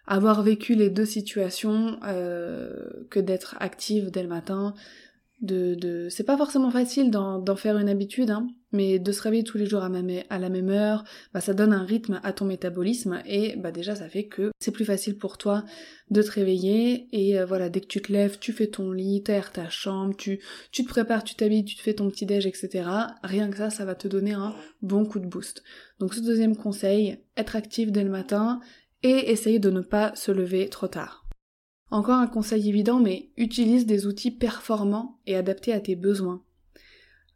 avoir 0.07 0.43
vécu 0.43 0.75
les 0.75 0.91
deux 0.91 1.07
situations 1.07 1.99
euh, 2.05 3.07
que 3.11 3.21
d'être 3.21 3.57
active 3.61 4.11
dès 4.11 4.23
le 4.23 4.29
matin, 4.29 4.75
c'est 6.11 6.25
pas 6.25 6.37
forcément 6.37 6.71
facile 6.71 7.11
d'en 7.11 7.57
faire 7.57 7.79
une 7.79 7.89
habitude, 7.89 8.31
hein, 8.31 8.47
mais 8.73 8.99
de 8.99 9.13
se 9.13 9.23
réveiller 9.23 9.45
tous 9.45 9.57
les 9.57 9.67
jours 9.67 9.83
à, 9.83 9.91
à 10.31 10.39
la 10.39 10.49
même 10.49 10.69
heure, 10.69 11.05
bah, 11.33 11.41
ça 11.41 11.55
donne 11.55 11.73
un 11.73 11.85
rythme 11.85 12.21
à 12.23 12.33
ton 12.33 12.45
métabolisme 12.45 13.23
et 13.27 13.57
bah 13.57 13.71
déjà 13.71 13.95
ça 13.95 14.09
fait 14.09 14.25
que 14.25 14.51
c'est 14.59 14.73
plus 14.73 14.85
facile 14.85 15.17
pour 15.17 15.39
toi 15.39 15.65
de 16.11 16.23
te 16.23 16.31
réveiller 16.31 17.09
et 17.13 17.39
euh, 17.39 17.47
voilà 17.47 17.69
dès 17.69 17.81
que 17.81 17.87
tu 17.87 18.03
te 18.03 18.13
lèves, 18.13 18.39
tu 18.39 18.53
fais 18.53 18.67
ton 18.67 18.91
lit, 18.91 19.23
t'aères 19.23 19.53
ta 19.53 19.71
chambre, 19.71 20.17
tu, 20.17 20.41
tu 20.73 20.83
te 20.83 20.89
prépares, 20.89 21.25
tu 21.25 21.35
t'habilles, 21.35 21.65
tu 21.65 21.77
te 21.77 21.83
fais 21.83 21.95
ton 21.95 22.11
petit 22.11 22.27
déj, 22.27 22.47
etc. 22.47 22.89
Rien 23.23 23.49
que 23.49 23.57
ça, 23.57 23.71
ça 23.71 23.85
va 23.85 23.95
te 23.95 24.09
donner 24.09 24.33
un 24.33 24.55
bon 24.83 25.05
coup 25.07 25.21
de 25.21 25.27
boost. 25.27 25.63
Donc 26.01 26.15
ce 26.15 26.21
deuxième 26.21 26.57
conseil, 26.57 27.19
être 27.37 27.57
actif 27.57 27.93
dès 27.93 28.05
le 28.05 28.11
matin 28.11 28.61
et 29.03 29.31
essayer 29.31 29.59
de 29.59 29.71
ne 29.71 29.81
pas 29.81 30.15
se 30.17 30.33
lever 30.33 30.69
trop 30.69 30.89
tard. 30.89 31.24
Encore 31.95 32.19
un 32.19 32.27
conseil 32.27 32.69
évident, 32.69 32.99
mais 32.99 33.29
utilise 33.37 33.87
des 33.87 34.09
outils 34.09 34.33
performants 34.33 35.21
et 35.29 35.37
adaptés 35.37 35.73
à 35.73 35.79
tes 35.79 35.95
besoins. 35.95 36.43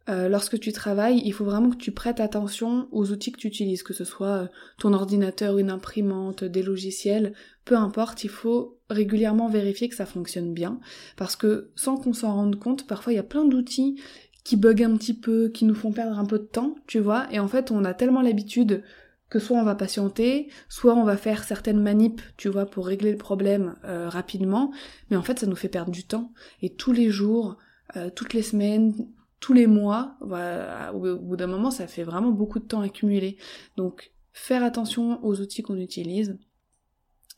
Euh, 0.09 0.27
lorsque 0.27 0.59
tu 0.59 0.73
travailles, 0.73 1.21
il 1.23 1.31
faut 1.31 1.45
vraiment 1.45 1.69
que 1.69 1.77
tu 1.77 1.93
prêtes 1.93 2.19
attention 2.19 2.89
aux 2.91 3.09
outils 3.09 3.31
que 3.31 3.37
tu 3.37 3.47
utilises, 3.47 3.83
que 3.83 3.93
ce 3.93 4.03
soit 4.03 4.27
euh, 4.27 4.47
ton 4.77 4.91
ordinateur, 4.91 5.59
une 5.59 5.69
imprimante, 5.69 6.43
des 6.43 6.61
logiciels, 6.61 7.31
peu 7.63 7.77
importe, 7.77 8.25
il 8.25 8.29
faut 8.29 8.77
régulièrement 8.89 9.47
vérifier 9.47 9.87
que 9.87 9.95
ça 9.95 10.05
fonctionne 10.05 10.53
bien, 10.53 10.81
parce 11.15 11.37
que 11.37 11.71
sans 11.77 11.95
qu'on 11.95 12.11
s'en 12.11 12.33
rende 12.33 12.59
compte, 12.59 12.85
parfois 12.85 13.13
il 13.13 13.15
y 13.15 13.19
a 13.19 13.23
plein 13.23 13.45
d'outils 13.45 14.01
qui 14.43 14.57
bug 14.57 14.83
un 14.83 14.97
petit 14.97 15.13
peu, 15.13 15.47
qui 15.47 15.63
nous 15.63 15.73
font 15.73 15.93
perdre 15.93 16.19
un 16.19 16.25
peu 16.25 16.37
de 16.37 16.43
temps, 16.43 16.75
tu 16.85 16.99
vois, 16.99 17.31
et 17.31 17.39
en 17.39 17.47
fait 17.47 17.71
on 17.71 17.85
a 17.85 17.93
tellement 17.93 18.21
l'habitude 18.21 18.83
que 19.29 19.39
soit 19.39 19.57
on 19.57 19.63
va 19.63 19.75
patienter, 19.75 20.49
soit 20.69 20.95
on 20.95 21.03
va 21.03 21.17
faire 21.17 21.43
certaines 21.43 21.81
manips, 21.81 22.21
tu 22.37 22.49
vois, 22.49 22.65
pour 22.65 22.87
régler 22.87 23.11
le 23.11 23.17
problème 23.17 23.75
euh, 23.85 24.09
rapidement, 24.09 24.71
mais 25.09 25.17
en 25.17 25.21
fait 25.21 25.39
ça 25.39 25.47
nous 25.47 25.55
fait 25.55 25.69
perdre 25.69 25.91
du 25.91 26.03
temps. 26.03 26.33
Et 26.61 26.73
tous 26.73 26.91
les 26.91 27.09
jours, 27.09 27.57
euh, 27.95 28.09
toutes 28.09 28.33
les 28.33 28.41
semaines, 28.41 29.07
tous 29.39 29.53
les 29.53 29.67
mois, 29.67 30.17
au, 30.21 31.17
bout 31.17 31.37
d'un 31.37 31.47
moment 31.47 31.71
ça 31.71 31.87
fait 31.87 32.03
vraiment 32.03 32.31
beaucoup 32.31 32.59
de 32.59 32.65
temps 32.65 32.81
accumulé. 32.81 33.37
Donc 33.77 34.11
faire 34.33 34.63
attention 34.63 35.23
aux 35.23 35.39
outils 35.39 35.61
qu'on 35.61 35.77
utilise, 35.77 36.37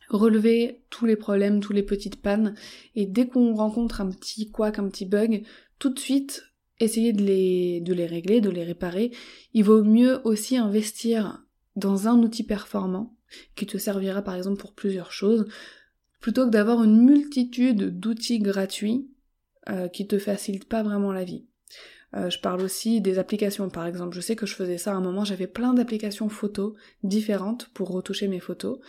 relever 0.09 0.83
tous 0.89 1.05
les 1.05 1.15
problèmes, 1.15 1.59
tous 1.59 1.73
les 1.73 1.83
petites 1.83 2.21
pannes, 2.21 2.55
et 2.95 3.05
dès 3.05 3.27
qu'on 3.27 3.53
rencontre 3.53 4.01
un 4.01 4.09
petit 4.09 4.49
couac, 4.49 4.79
un 4.79 4.87
petit 4.87 5.05
bug, 5.05 5.43
tout 5.77 5.89
de 5.89 5.99
suite 5.99 6.43
essayer 6.79 7.13
de 7.13 7.21
les, 7.21 7.79
de 7.81 7.93
les 7.93 8.07
régler, 8.07 8.41
de 8.41 8.49
les 8.49 8.63
réparer, 8.63 9.11
il 9.53 9.63
vaut 9.63 9.83
mieux 9.83 10.19
aussi 10.25 10.57
investir 10.57 11.43
dans 11.75 12.07
un 12.07 12.19
outil 12.19 12.43
performant 12.43 13.15
qui 13.55 13.65
te 13.65 13.77
servira 13.77 14.21
par 14.21 14.35
exemple 14.35 14.59
pour 14.59 14.73
plusieurs 14.73 15.11
choses, 15.11 15.47
plutôt 16.19 16.45
que 16.45 16.51
d'avoir 16.51 16.83
une 16.83 17.01
multitude 17.01 17.99
d'outils 17.99 18.39
gratuits 18.39 19.09
euh, 19.69 19.87
qui 19.87 20.07
te 20.07 20.19
facilitent 20.19 20.67
pas 20.67 20.83
vraiment 20.83 21.11
la 21.11 21.23
vie. 21.23 21.45
Euh, 22.15 22.29
je 22.29 22.39
parle 22.39 22.61
aussi 22.61 22.99
des 22.99 23.19
applications 23.19 23.69
par 23.69 23.85
exemple. 23.85 24.15
Je 24.15 24.21
sais 24.21 24.35
que 24.35 24.45
je 24.45 24.55
faisais 24.55 24.77
ça 24.77 24.91
à 24.91 24.95
un 24.95 25.01
moment, 25.01 25.23
j'avais 25.23 25.47
plein 25.47 25.73
d'applications 25.73 26.29
photos 26.29 26.73
différentes 27.03 27.69
pour 27.73 27.89
retoucher 27.89 28.27
mes 28.27 28.39
photos 28.39 28.79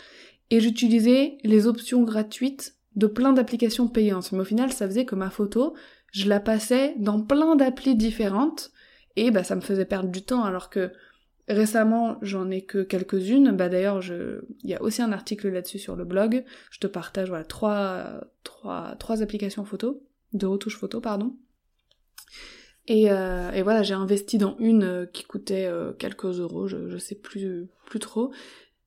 et 0.51 0.61
j'utilisais 0.61 1.39
les 1.45 1.67
options 1.67 2.03
gratuites 2.03 2.77
de 2.97 3.07
plein 3.07 3.33
d'applications 3.33 3.89
payantes. 3.89 4.33
Mais 4.33 4.41
au 4.41 4.45
final, 4.45 4.73
ça 4.73 4.87
faisait 4.87 5.07
que 5.07 5.15
ma 5.15 5.31
photo, 5.31 5.75
je 6.13 6.29
la 6.29 6.41
passais 6.41 6.95
dans 6.99 7.23
plein 7.23 7.57
d'applis 7.57 7.95
différentes 7.95 8.71
et 9.17 9.31
bah 9.31 9.45
ça 9.45 9.57
me 9.57 9.61
faisait 9.61 9.85
perdre 9.85 10.11
du 10.11 10.23
temps 10.23 10.45
alors 10.45 10.69
que 10.69 10.91
récemment 11.53 12.19
j'en 12.23 12.51
ai 12.51 12.63
que 12.63 12.83
quelques-unes. 12.83 13.53
Bah 13.53 13.69
d'ailleurs 13.69 14.01
je 14.01 14.43
il 14.63 14.71
y 14.71 14.75
a 14.75 14.83
aussi 14.83 15.03
un 15.03 15.13
article 15.13 15.49
là-dessus 15.49 15.79
sur 15.79 15.97
le 15.97 16.05
blog. 16.05 16.45
Je 16.71 16.79
te 16.79 16.87
partage 16.87 17.33
trois 17.49 19.23
applications 19.23 19.65
photo 19.65 20.03
de 20.33 20.47
retouche 20.47 20.77
photo 20.77 21.01
pardon. 21.01 21.37
Et, 22.89 23.11
euh, 23.11 23.53
et 23.53 23.63
voilà, 23.63 23.83
j'ai 23.83 23.95
investi 23.95 24.39
dans 24.39 24.57
une 24.59 24.83
euh, 24.83 25.07
qui 25.07 25.25
coûtait 25.25 25.67
euh, 25.67 25.93
quelques 25.93 26.41
euros, 26.41 26.67
je, 26.67 26.89
je 26.89 26.99
sais 26.99 27.15
plus 27.15 27.69
plus 27.87 28.01
trop. 28.01 28.33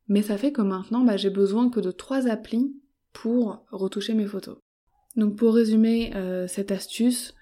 Mais 0.07 0.21
ça 0.21 0.37
fait 0.37 0.51
que 0.51 0.61
maintenant, 0.61 1.03
bah, 1.03 1.17
j'ai 1.17 1.29
besoin 1.29 1.69
que 1.69 1.79
de 1.79 1.91
trois 1.91 2.27
applis 2.27 2.75
pour 3.13 3.65
retoucher 3.71 4.13
mes 4.13 4.25
photos. 4.25 4.57
Donc 5.15 5.37
pour 5.37 5.55
résumer 5.55 6.11
cette 6.47 6.71
astuce, 6.71 7.33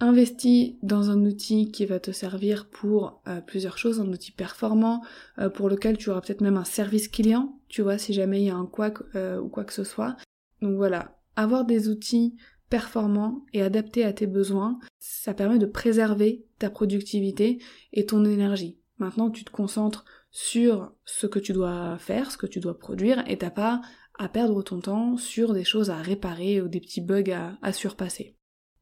investis 0.00 0.74
dans 0.82 1.10
un 1.10 1.24
outil 1.24 1.70
qui 1.70 1.86
va 1.86 2.00
te 2.00 2.10
servir 2.10 2.68
pour 2.68 3.22
euh, 3.26 3.40
plusieurs 3.40 3.78
choses, 3.78 4.00
un 4.00 4.08
outil 4.08 4.32
performant 4.32 5.02
euh, 5.38 5.48
pour 5.48 5.68
lequel 5.68 5.96
tu 5.96 6.10
auras 6.10 6.20
peut-être 6.20 6.40
même 6.40 6.56
un 6.56 6.64
service 6.64 7.08
client, 7.08 7.58
tu 7.68 7.82
vois, 7.82 7.98
si 7.98 8.12
jamais 8.12 8.42
il 8.42 8.46
y 8.46 8.50
a 8.50 8.56
un 8.56 8.66
quoi 8.66 8.92
ou 9.40 9.48
quoi 9.48 9.64
que 9.64 9.72
ce 9.72 9.84
soit. 9.84 10.16
Donc 10.62 10.76
voilà, 10.76 11.18
avoir 11.36 11.64
des 11.64 11.88
outils 11.88 12.36
performants 12.70 13.44
et 13.52 13.62
adaptés 13.62 14.04
à 14.04 14.12
tes 14.12 14.26
besoins, 14.26 14.78
ça 14.98 15.34
permet 15.34 15.58
de 15.58 15.66
préserver 15.66 16.44
ta 16.58 16.70
productivité 16.70 17.62
et 17.92 18.06
ton 18.06 18.24
énergie. 18.24 18.78
Maintenant, 18.98 19.30
tu 19.30 19.44
te 19.44 19.50
concentres 19.50 20.04
sur 20.30 20.92
ce 21.04 21.26
que 21.26 21.38
tu 21.38 21.52
dois 21.52 21.98
faire, 21.98 22.30
ce 22.30 22.36
que 22.36 22.46
tu 22.46 22.60
dois 22.60 22.78
produire, 22.78 23.22
et 23.28 23.38
t'as 23.38 23.50
pas 23.50 23.80
à 24.18 24.28
perdre 24.28 24.62
ton 24.62 24.80
temps 24.80 25.16
sur 25.16 25.52
des 25.52 25.64
choses 25.64 25.90
à 25.90 25.96
réparer 25.96 26.60
ou 26.60 26.68
des 26.68 26.80
petits 26.80 27.00
bugs 27.00 27.56
à, 27.62 27.72
surpasser. 27.72 28.36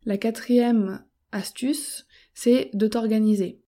La 0.04 0.16
quatrième 0.16 1.04
astuce, 1.30 2.06
c'est 2.35 2.71
de 2.75 2.87
t'organiser. 2.87 3.61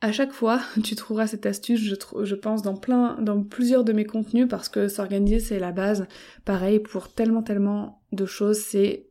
À 0.00 0.12
chaque 0.12 0.32
fois, 0.32 0.60
tu 0.84 0.94
trouveras 0.94 1.26
cette 1.26 1.46
astuce, 1.46 1.80
je, 1.80 2.34
pense, 2.34 2.62
dans 2.62 3.42
plusieurs 3.44 3.84
de 3.84 3.92
mes 3.92 4.04
contenus, 4.04 4.46
parce 4.48 4.68
que 4.68 4.88
s'organiser, 4.88 5.40
c'est 5.40 5.58
la 5.58 5.72
base. 5.72 6.06
Pareil, 6.44 6.80
pour 6.80 7.12
tellement, 7.12 7.42
tellement 7.42 8.02
de 8.12 8.26
choses, 8.26 8.58
c'est 8.58 9.08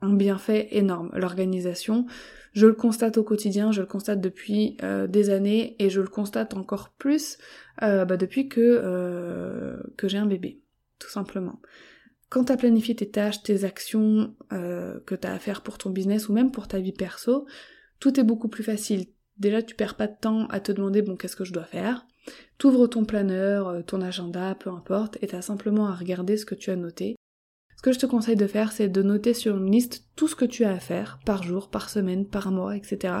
un 0.00 0.14
bienfait 0.14 0.68
énorme. 0.72 1.10
L'organisation, 1.14 2.06
je 2.52 2.66
le 2.66 2.74
constate 2.74 3.18
au 3.18 3.24
quotidien, 3.24 3.72
je 3.72 3.80
le 3.80 3.86
constate 3.86 4.20
depuis 4.20 4.76
euh, 4.82 5.06
des 5.06 5.30
années, 5.30 5.76
et 5.78 5.90
je 5.90 6.00
le 6.00 6.08
constate 6.08 6.54
encore 6.54 6.90
plus 6.90 7.38
euh, 7.82 8.04
bah, 8.04 8.16
depuis 8.16 8.48
euh, 8.56 9.76
que 9.96 10.08
j'ai 10.08 10.18
un 10.18 10.26
bébé 10.26 10.60
tout 10.98 11.08
simplement. 11.08 11.60
Quand 12.30 12.44
tu 12.44 12.52
as 12.52 12.56
planifié 12.56 12.94
tes 12.94 13.08
tâches, 13.08 13.42
tes 13.42 13.64
actions 13.64 14.34
euh, 14.52 15.00
que 15.06 15.14
tu 15.14 15.26
as 15.26 15.32
à 15.32 15.38
faire 15.38 15.62
pour 15.62 15.78
ton 15.78 15.90
business 15.90 16.28
ou 16.28 16.32
même 16.32 16.50
pour 16.50 16.68
ta 16.68 16.78
vie 16.78 16.92
perso, 16.92 17.46
tout 18.00 18.20
est 18.20 18.24
beaucoup 18.24 18.48
plus 18.48 18.64
facile. 18.64 19.06
Déjà, 19.38 19.62
tu 19.62 19.74
perds 19.74 19.96
pas 19.96 20.08
de 20.08 20.16
temps 20.20 20.46
à 20.48 20.60
te 20.60 20.72
demander 20.72 21.00
bon 21.00 21.16
qu'est-ce 21.16 21.36
que 21.36 21.44
je 21.44 21.52
dois 21.52 21.64
faire? 21.64 22.06
T'ouvres 22.58 22.88
ton 22.88 23.04
planeur, 23.04 23.68
euh, 23.68 23.82
ton 23.82 24.02
agenda, 24.02 24.54
peu 24.56 24.70
importe, 24.70 25.16
et 25.22 25.28
t'as 25.28 25.42
simplement 25.42 25.86
à 25.86 25.94
regarder 25.94 26.36
ce 26.36 26.44
que 26.44 26.54
tu 26.54 26.70
as 26.70 26.76
noté. 26.76 27.16
Ce 27.76 27.82
que 27.82 27.92
je 27.92 27.98
te 27.98 28.06
conseille 28.06 28.36
de 28.36 28.46
faire, 28.46 28.72
c'est 28.72 28.88
de 28.88 29.02
noter 29.02 29.34
sur 29.34 29.56
une 29.56 29.70
liste 29.70 30.04
tout 30.16 30.28
ce 30.28 30.34
que 30.34 30.44
tu 30.44 30.64
as 30.64 30.72
à 30.72 30.80
faire, 30.80 31.20
par 31.24 31.44
jour, 31.44 31.70
par 31.70 31.88
semaine, 31.88 32.26
par 32.26 32.50
mois, 32.50 32.76
etc. 32.76 33.14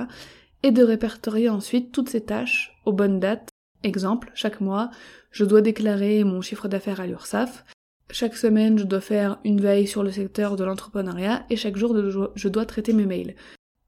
Et 0.64 0.72
de 0.72 0.82
répertorier 0.82 1.48
ensuite 1.48 1.92
toutes 1.92 2.08
ces 2.08 2.24
tâches 2.24 2.76
aux 2.84 2.92
bonnes 2.92 3.20
dates 3.20 3.50
Exemple, 3.84 4.32
chaque 4.34 4.60
mois, 4.60 4.90
je 5.30 5.44
dois 5.44 5.60
déclarer 5.60 6.24
mon 6.24 6.40
chiffre 6.40 6.66
d'affaires 6.66 7.00
à 7.00 7.06
l'URSSAF. 7.06 7.64
Chaque 8.10 8.36
semaine, 8.36 8.78
je 8.78 8.84
dois 8.84 9.00
faire 9.00 9.38
une 9.44 9.60
veille 9.60 9.86
sur 9.86 10.02
le 10.02 10.10
secteur 10.10 10.56
de 10.56 10.64
l'entrepreneuriat 10.64 11.44
et 11.50 11.56
chaque 11.56 11.76
jour, 11.76 11.94
je 12.34 12.48
dois 12.48 12.64
traiter 12.64 12.92
mes 12.92 13.06
mails. 13.06 13.34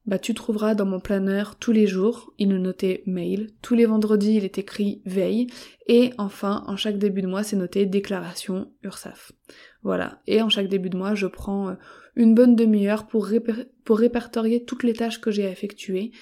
Bah, 0.06 0.18
tu 0.18 0.34
trouveras 0.34 0.74
dans 0.74 0.86
mon 0.86 0.98
planeur 0.98 1.56
tous 1.56 1.72
les 1.72 1.86
jours, 1.86 2.32
il 2.38 2.50
est 2.50 2.58
noté 2.58 3.02
mail, 3.06 3.50
tous 3.62 3.74
les 3.74 3.86
vendredis, 3.86 4.34
il 4.34 4.44
est 4.44 4.58
écrit 4.58 5.02
veille, 5.04 5.46
et 5.86 6.10
enfin, 6.18 6.64
en 6.66 6.76
chaque 6.76 6.98
début 6.98 7.22
de 7.22 7.28
mois, 7.28 7.44
c'est 7.44 7.56
noté 7.56 7.86
déclaration 7.86 8.72
URSAF. 8.82 9.32
Voilà. 9.82 10.20
Et 10.26 10.42
en 10.42 10.48
chaque 10.48 10.68
début 10.68 10.90
de 10.90 10.96
mois, 10.96 11.14
je 11.14 11.26
prends 11.26 11.68
euh, 11.68 11.74
une 12.16 12.34
bonne 12.34 12.56
demi-heure 12.56 13.06
pour, 13.06 13.28
pour 13.84 13.98
répertorier 13.98 14.64
toutes 14.64 14.82
les 14.82 14.94
tâches 14.94 15.20
que 15.20 15.30
j'ai 15.30 15.46
à 15.46 15.50
effectuer, 15.50 16.12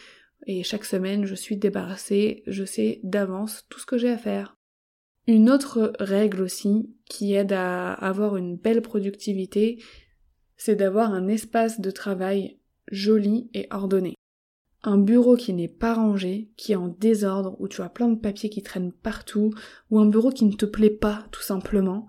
et 0.47 0.63
chaque 0.65 0.85
semaine, 0.85 1.25
je 1.25 1.35
suis 1.35 1.57
débarrassée, 1.57 2.43
je 2.47 2.65
sais 2.65 3.01
d'avance 3.05 3.65
tout 3.71 3.81
ce 3.81 3.87
que 3.87 3.97
j'ai 3.97 4.11
à 4.11 4.19
faire. 4.19 4.58
Une 5.29 5.51
autre 5.51 5.93
règle 6.01 6.41
aussi 6.41 6.89
qui 7.05 7.35
aide 7.35 7.53
à 7.53 7.93
avoir 7.93 8.39
une 8.39 8.57
belle 8.57 8.81
productivité, 8.81 9.79
c'est 10.57 10.75
d'avoir 10.75 11.13
un 11.13 11.29
espace 11.29 11.83
de 11.83 11.91
travail 11.91 12.59
joli 12.91 13.51
et 13.53 13.67
ordonné. 13.71 14.15
Un 14.85 14.97
bureau 14.97 15.37
qui 15.37 15.53
n'est 15.53 15.69
pas 15.69 15.93
rangé, 15.93 16.51
qui 16.57 16.73
est 16.73 16.77
en 16.77 16.89
désordre, 16.89 17.57
où 17.61 17.69
tu 17.69 17.83
as 17.83 17.91
plein 17.91 18.09
de 18.09 18.19
papiers 18.19 18.49
qui 18.49 18.63
traînent 18.63 18.91
partout, 18.91 19.53
ou 19.91 19.99
un 19.99 20.07
bureau 20.07 20.31
qui 20.31 20.47
ne 20.47 20.55
te 20.55 20.65
plaît 20.65 20.89
pas 20.89 21.27
tout 21.31 21.43
simplement, 21.43 22.07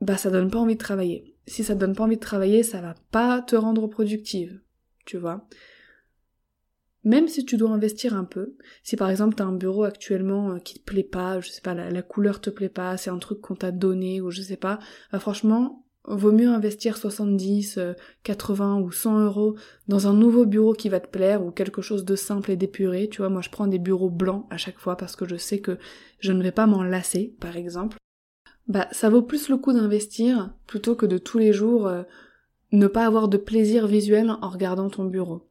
bah 0.00 0.16
ça 0.16 0.32
donne 0.32 0.50
pas 0.50 0.58
envie 0.58 0.74
de 0.74 0.80
travailler. 0.80 1.36
Si 1.46 1.62
ça 1.62 1.76
donne 1.76 1.94
pas 1.94 2.02
envie 2.02 2.16
de 2.16 2.20
travailler, 2.20 2.64
ça 2.64 2.80
va 2.80 2.96
pas 3.12 3.42
te 3.42 3.54
rendre 3.54 3.86
productive, 3.86 4.60
tu 5.04 5.18
vois. 5.18 5.46
Même 7.04 7.28
si 7.28 7.44
tu 7.44 7.56
dois 7.58 7.70
investir 7.70 8.16
un 8.16 8.24
peu, 8.24 8.54
si 8.82 8.96
par 8.96 9.10
exemple 9.10 9.34
t'as 9.34 9.44
un 9.44 9.52
bureau 9.52 9.84
actuellement 9.84 10.52
euh, 10.52 10.58
qui 10.58 10.78
te 10.78 10.84
plaît 10.84 11.02
pas, 11.02 11.40
je 11.40 11.50
sais 11.50 11.60
pas, 11.60 11.74
la, 11.74 12.02
couleur 12.02 12.40
te 12.40 12.50
plaît 12.50 12.70
pas, 12.70 12.96
c'est 12.96 13.10
un 13.10 13.18
truc 13.18 13.40
qu'on 13.42 13.54
t'a 13.54 13.72
donné 13.72 14.22
ou 14.22 14.30
je 14.30 14.40
sais 14.40 14.56
pas, 14.56 14.78
bah 15.12 15.18
franchement, 15.18 15.84
vaut 16.06 16.32
mieux 16.32 16.48
investir 16.48 16.96
70, 16.96 17.78
80 18.22 18.78
euh, 18.78 18.82
ou 18.82 18.90
100 18.90 19.24
euros 19.24 19.56
dans 19.88 20.06
un 20.06 20.14
nouveau 20.14 20.46
bureau 20.46 20.72
qui 20.72 20.88
va 20.88 21.00
te 21.00 21.08
plaire 21.08 21.44
ou 21.44 21.50
quelque 21.50 21.82
chose 21.82 22.04
de 22.04 22.16
simple 22.16 22.50
et 22.50 22.56
d'épuré. 22.56 23.08
Tu 23.08 23.18
vois, 23.18 23.30
moi 23.30 23.42
je 23.42 23.50
prends 23.50 23.66
des 23.66 23.78
bureaux 23.78 24.10
blancs 24.10 24.46
à 24.50 24.56
chaque 24.56 24.78
fois 24.78 24.96
parce 24.96 25.16
que 25.16 25.28
je 25.28 25.36
sais 25.36 25.60
que 25.60 25.78
je 26.20 26.32
ne 26.32 26.42
vais 26.42 26.52
pas 26.52 26.66
m'en 26.66 26.82
lasser, 26.82 27.34
par 27.40 27.56
exemple. 27.56 27.98
Bah 28.66 28.88
ça 28.92 29.10
vaut 29.10 29.22
plus 29.22 29.50
le 29.50 29.58
coup 29.58 29.74
d'investir 29.74 30.54
plutôt 30.66 30.94
que 30.94 31.04
de 31.04 31.18
tous 31.18 31.38
les 31.38 31.52
jours 31.52 31.86
euh, 31.86 32.02
ne 32.72 32.86
pas 32.86 33.06
avoir 33.06 33.28
de 33.28 33.36
plaisir 33.36 33.86
visuel 33.86 34.30
en 34.30 34.48
regardant 34.48 34.88
ton 34.88 35.04
bureau. 35.04 35.46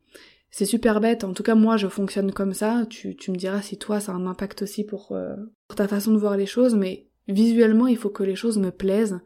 C'est 0.56 0.66
super 0.66 1.02
bête, 1.02 1.24
en 1.24 1.34
tout 1.34 1.42
cas 1.42 1.56
moi 1.56 1.78
je 1.78 1.88
fonctionne 1.88 2.32
comme 2.32 2.54
ça, 2.54 2.86
tu, 2.88 3.18
me 3.32 3.36
diras 3.36 3.64
si 3.64 3.80
toi 3.80 4.00
ça 4.00 4.12
a 4.12 4.16
un 4.16 4.28
impact 4.28 4.62
aussi 4.62 4.84
pour, 4.84 5.12
euh, 5.12 5.36
pour 5.68 5.76
ta 5.76 5.88
façon 5.88 6.14
de 6.14 6.20
voir 6.20 6.38
les 6.38 6.46
choses, 6.46 6.76
mais 6.76 7.08
visuellement 7.28 7.88
il 7.88 7.98
faut 7.98 8.12
que 8.12 8.22
les 8.22 8.36
choses 8.36 8.60
me 8.60 8.70
plaisent 8.70 9.20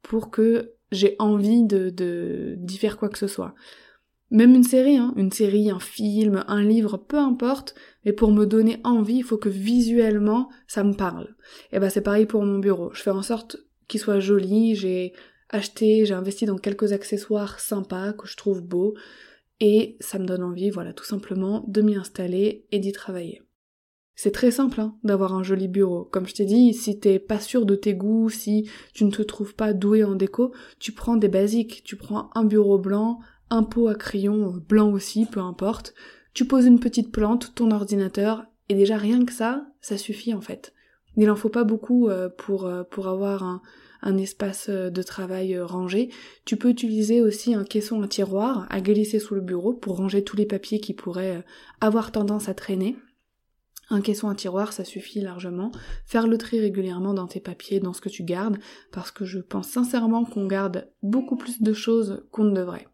pour 0.00 0.30
que 0.30 0.72
j'ai 0.90 1.14
envie 1.18 1.62
de 1.62 2.54
d'y 2.56 2.78
faire 2.78 2.96
quoi 2.96 3.10
que 3.10 3.18
ce 3.18 3.26
soit. 3.26 3.54
Même 4.30 4.54
une 4.54 4.64
série, 4.64 4.96
hein, 4.96 5.12
une 5.18 5.30
série, 5.30 5.70
un 5.70 5.78
film, 5.78 6.42
un 6.48 6.62
livre, 6.62 6.96
peu 6.96 7.18
importe, 7.18 7.74
mais 8.06 8.14
pour 8.14 8.32
me 8.32 8.46
donner 8.46 8.80
envie, 8.82 9.16
il 9.16 9.24
faut 9.24 9.36
que 9.36 9.50
visuellement 9.50 10.48
ça 10.68 10.84
me 10.84 10.94
parle. 10.94 11.36
Et 11.72 11.80
ben 11.80 11.90
c'est 11.90 12.00
pareil 12.00 12.24
pour 12.24 12.46
mon 12.46 12.58
bureau. 12.60 12.90
Je 12.94 13.02
fais 13.02 13.10
en 13.10 13.20
sorte 13.20 13.58
qu'il 13.88 14.00
soit 14.00 14.20
joli, 14.20 14.74
j'ai 14.74 15.12
acheté, 15.50 16.06
j'ai 16.06 16.14
investi 16.14 16.46
dans 16.46 16.56
quelques 16.56 16.94
accessoires 16.94 17.60
sympas 17.60 18.14
que 18.14 18.26
je 18.26 18.38
trouve 18.38 18.62
beaux, 18.62 18.94
et 19.64 19.96
ça 20.00 20.18
me 20.18 20.26
donne 20.26 20.42
envie, 20.42 20.70
voilà, 20.70 20.92
tout 20.92 21.04
simplement, 21.04 21.64
de 21.68 21.82
m'y 21.82 21.94
installer 21.94 22.66
et 22.72 22.80
d'y 22.80 22.90
travailler. 22.90 23.42
C'est 24.16 24.32
très 24.32 24.50
simple 24.50 24.80
hein, 24.80 24.96
d'avoir 25.04 25.34
un 25.34 25.44
joli 25.44 25.68
bureau. 25.68 26.02
Comme 26.02 26.26
je 26.26 26.34
t'ai 26.34 26.44
dit, 26.46 26.74
si 26.74 26.98
t'es 26.98 27.20
pas 27.20 27.38
sûr 27.38 27.64
de 27.64 27.76
tes 27.76 27.94
goûts, 27.94 28.28
si 28.28 28.68
tu 28.92 29.04
ne 29.04 29.12
te 29.12 29.22
trouves 29.22 29.54
pas 29.54 29.72
doué 29.72 30.02
en 30.02 30.16
déco, 30.16 30.52
tu 30.80 30.90
prends 30.90 31.14
des 31.14 31.28
basiques. 31.28 31.84
Tu 31.84 31.94
prends 31.94 32.30
un 32.34 32.42
bureau 32.42 32.76
blanc, 32.76 33.20
un 33.50 33.62
pot 33.62 33.86
à 33.86 33.94
crayon 33.94 34.60
blanc 34.68 34.90
aussi, 34.90 35.26
peu 35.26 35.38
importe. 35.38 35.94
Tu 36.34 36.44
poses 36.44 36.66
une 36.66 36.80
petite 36.80 37.12
plante, 37.12 37.54
ton 37.54 37.70
ordinateur, 37.70 38.44
et 38.68 38.74
déjà 38.74 38.96
rien 38.96 39.24
que 39.24 39.32
ça, 39.32 39.68
ça 39.80 39.96
suffit 39.96 40.34
en 40.34 40.40
fait. 40.40 40.74
Il 41.16 41.30
en 41.30 41.36
faut 41.36 41.50
pas 41.50 41.64
beaucoup 41.64 42.08
euh, 42.08 42.28
pour, 42.28 42.66
euh, 42.66 42.82
pour 42.82 43.06
avoir 43.06 43.44
un, 43.44 43.62
un 44.02 44.18
espace 44.18 44.68
euh, 44.68 44.90
de 44.90 45.02
travail 45.02 45.58
rangé. 45.58 46.10
Tu 46.44 46.56
peux 46.56 46.68
utiliser 46.68 47.20
aussi 47.20 47.54
un 47.54 47.64
caisson 47.64 48.02
à 48.02 48.08
tiroir 48.08 48.66
à 48.70 48.80
glisser 48.80 49.18
sous 49.18 49.34
le 49.34 49.40
bureau 49.40 49.72
pour 49.72 49.96
ranger 49.96 50.24
tous 50.24 50.36
les 50.36 50.46
papiers 50.46 50.80
qui 50.80 50.94
pourraient 50.94 51.44
avoir 51.80 52.12
tendance 52.12 52.48
à 52.48 52.54
traîner. 52.54 52.96
Un 53.90 54.00
caisson 54.00 54.28
à 54.28 54.34
tiroir, 54.34 54.72
ça 54.72 54.84
suffit 54.84 55.20
largement. 55.20 55.70
Faire 56.06 56.26
le 56.26 56.38
tri 56.38 56.60
régulièrement 56.60 57.14
dans 57.14 57.26
tes 57.26 57.40
papiers, 57.40 57.78
dans 57.78 57.92
ce 57.92 58.00
que 58.00 58.08
tu 58.08 58.24
gardes, 58.24 58.58
parce 58.90 59.10
que 59.10 59.24
je 59.24 59.38
pense 59.38 59.68
sincèrement 59.68 60.24
qu'on 60.24 60.46
garde 60.46 60.88
beaucoup 61.02 61.36
plus 61.36 61.60
de 61.60 61.72
choses 61.72 62.24
qu'on 62.30 62.44
ne 62.44 62.56
devrait. 62.56 62.86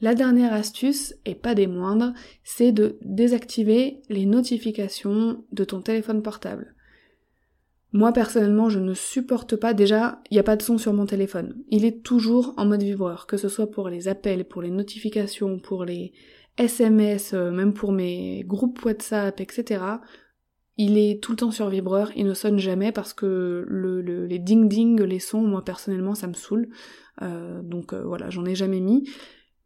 La 0.00 0.14
dernière 0.14 0.52
astuce, 0.52 1.14
et 1.24 1.34
pas 1.34 1.54
des 1.54 1.66
moindres, 1.66 2.12
c'est 2.44 2.72
de 2.72 2.98
désactiver 3.02 4.02
les 4.08 4.26
notifications 4.26 5.44
de 5.52 5.64
ton 5.64 5.82
téléphone 5.82 6.22
portable. 6.22 6.74
Moi 7.92 8.12
personnellement, 8.12 8.68
je 8.68 8.80
ne 8.80 8.92
supporte 8.92 9.56
pas 9.56 9.72
déjà, 9.72 10.20
il 10.30 10.34
n'y 10.34 10.40
a 10.40 10.44
pas 10.44 10.56
de 10.56 10.62
son 10.62 10.76
sur 10.76 10.92
mon 10.92 11.06
téléphone. 11.06 11.56
Il 11.70 11.84
est 11.84 12.02
toujours 12.02 12.52
en 12.58 12.66
mode 12.66 12.82
vibreur, 12.82 13.26
que 13.26 13.38
ce 13.38 13.48
soit 13.48 13.70
pour 13.70 13.88
les 13.88 14.08
appels, 14.08 14.44
pour 14.44 14.60
les 14.60 14.70
notifications, 14.70 15.58
pour 15.58 15.84
les 15.84 16.12
SMS, 16.58 17.32
euh, 17.32 17.50
même 17.50 17.72
pour 17.72 17.92
mes 17.92 18.44
groupes 18.44 18.84
WhatsApp, 18.84 19.40
etc. 19.40 19.82
Il 20.76 20.98
est 20.98 21.22
tout 21.22 21.32
le 21.32 21.38
temps 21.38 21.50
sur 21.50 21.70
vibreur, 21.70 22.12
il 22.14 22.26
ne 22.26 22.34
sonne 22.34 22.58
jamais 22.58 22.92
parce 22.92 23.14
que 23.14 23.64
le, 23.66 24.00
les 24.26 24.38
ding 24.38 24.68
ding, 24.68 25.00
les 25.02 25.18
sons, 25.18 25.42
moi 25.42 25.64
personnellement, 25.64 26.14
ça 26.14 26.26
me 26.26 26.34
saoule. 26.34 26.68
Euh, 27.22 27.62
donc 27.62 27.94
euh, 27.94 28.04
voilà, 28.04 28.28
j'en 28.28 28.44
ai 28.44 28.54
jamais 28.54 28.80
mis. 28.80 29.08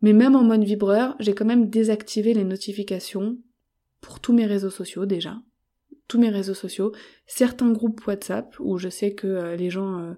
Mais 0.00 0.12
même 0.12 0.36
en 0.36 0.42
mode 0.42 0.64
vibreur, 0.64 1.16
j'ai 1.18 1.34
quand 1.34 1.44
même 1.44 1.68
désactivé 1.68 2.34
les 2.34 2.44
notifications 2.44 3.36
pour 4.00 4.20
tous 4.20 4.32
mes 4.32 4.46
réseaux 4.46 4.70
sociaux 4.70 5.06
déjà. 5.06 5.36
Mes 6.18 6.30
réseaux 6.30 6.54
sociaux. 6.54 6.92
Certains 7.26 7.72
groupes 7.72 8.06
WhatsApp 8.06 8.54
où 8.60 8.78
je 8.78 8.88
sais 8.88 9.14
que 9.14 9.54
les 9.56 9.70
gens 9.70 10.14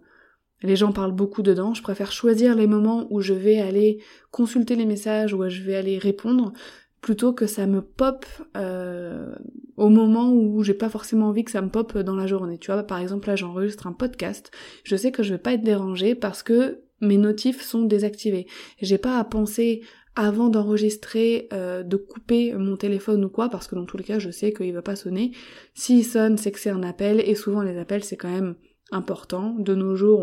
les 0.63 0.77
gens 0.77 0.93
parlent 0.93 1.13
beaucoup 1.13 1.43
dedans, 1.43 1.75
je 1.75 1.83
préfère 1.83 2.11
choisir 2.11 2.55
les 2.55 2.67
moments 2.67 3.07
où 3.11 3.21
je 3.21 3.35
vais 3.35 3.61
aller 3.61 3.99
consulter 4.31 4.77
les 4.77 4.87
messages, 4.87 5.35
où 5.35 5.47
je 5.47 5.63
vais 5.63 5.75
aller 5.75 5.99
répondre, 5.99 6.55
plutôt 7.03 7.35
que 7.35 7.47
ça 7.47 7.67
me 7.67 7.83
pop 7.83 8.25
euh, 8.57 9.35
au 9.77 9.91
moment 9.91 10.33
où 10.33 10.63
j'ai 10.63 10.73
pas 10.73 10.89
forcément 10.89 11.29
envie 11.29 11.45
que 11.45 11.51
ça 11.51 11.61
me 11.61 11.69
pop 11.69 11.99
dans 11.99 12.17
la 12.17 12.27
journée. 12.27 12.57
Tu 12.57 12.73
vois, 12.73 12.83
par 12.83 12.99
exemple 12.99 13.29
là 13.29 13.37
j'enregistre 13.37 13.87
un 13.87 13.93
podcast, 13.93 14.51
je 14.85 14.97
sais 14.97 15.13
que 15.13 15.23
je 15.23 15.35
vais 15.35 15.39
pas 15.39 15.53
être 15.53 15.63
dérangée 15.63 16.15
parce 16.15 16.43
que 16.43 16.81
mes 17.03 17.19
notifs 17.19 17.61
sont 17.61 17.83
désactivés. 17.83 18.47
J'ai 18.81 18.97
pas 18.97 19.19
à 19.19 19.25
penser 19.25 19.83
avant 20.17 20.49
d'enregistrer, 20.49 21.49
euh, 21.53 21.83
de 21.83 21.97
couper 21.97 22.53
mon 22.55 22.77
téléphone 22.77 23.25
ou 23.25 23.29
quoi, 23.29 23.49
parce 23.49 23.67
que 23.67 23.75
dans 23.75 23.85
tous 23.85 23.97
les 23.97 24.05
cas, 24.05 24.19
je 24.19 24.31
sais 24.31 24.53
qu'il 24.53 24.73
va 24.73 24.83
pas 24.83 24.97
sonner. 24.97 25.33
S'il 25.75 26.05
sonne, 26.05 26.39
c'est 26.39 26.53
que 26.53 26.61
c'est 26.61 26.71
un 26.71 26.83
appel, 26.83 27.21
et 27.21 27.35
souvent 27.35 27.63
les 27.63 27.79
appels, 27.79 28.05
c'est 28.05 28.17
quand 28.17 28.31
même 28.31 28.55
important. 28.93 29.55
De 29.59 29.75
nos 29.75 29.97
jours, 29.97 30.21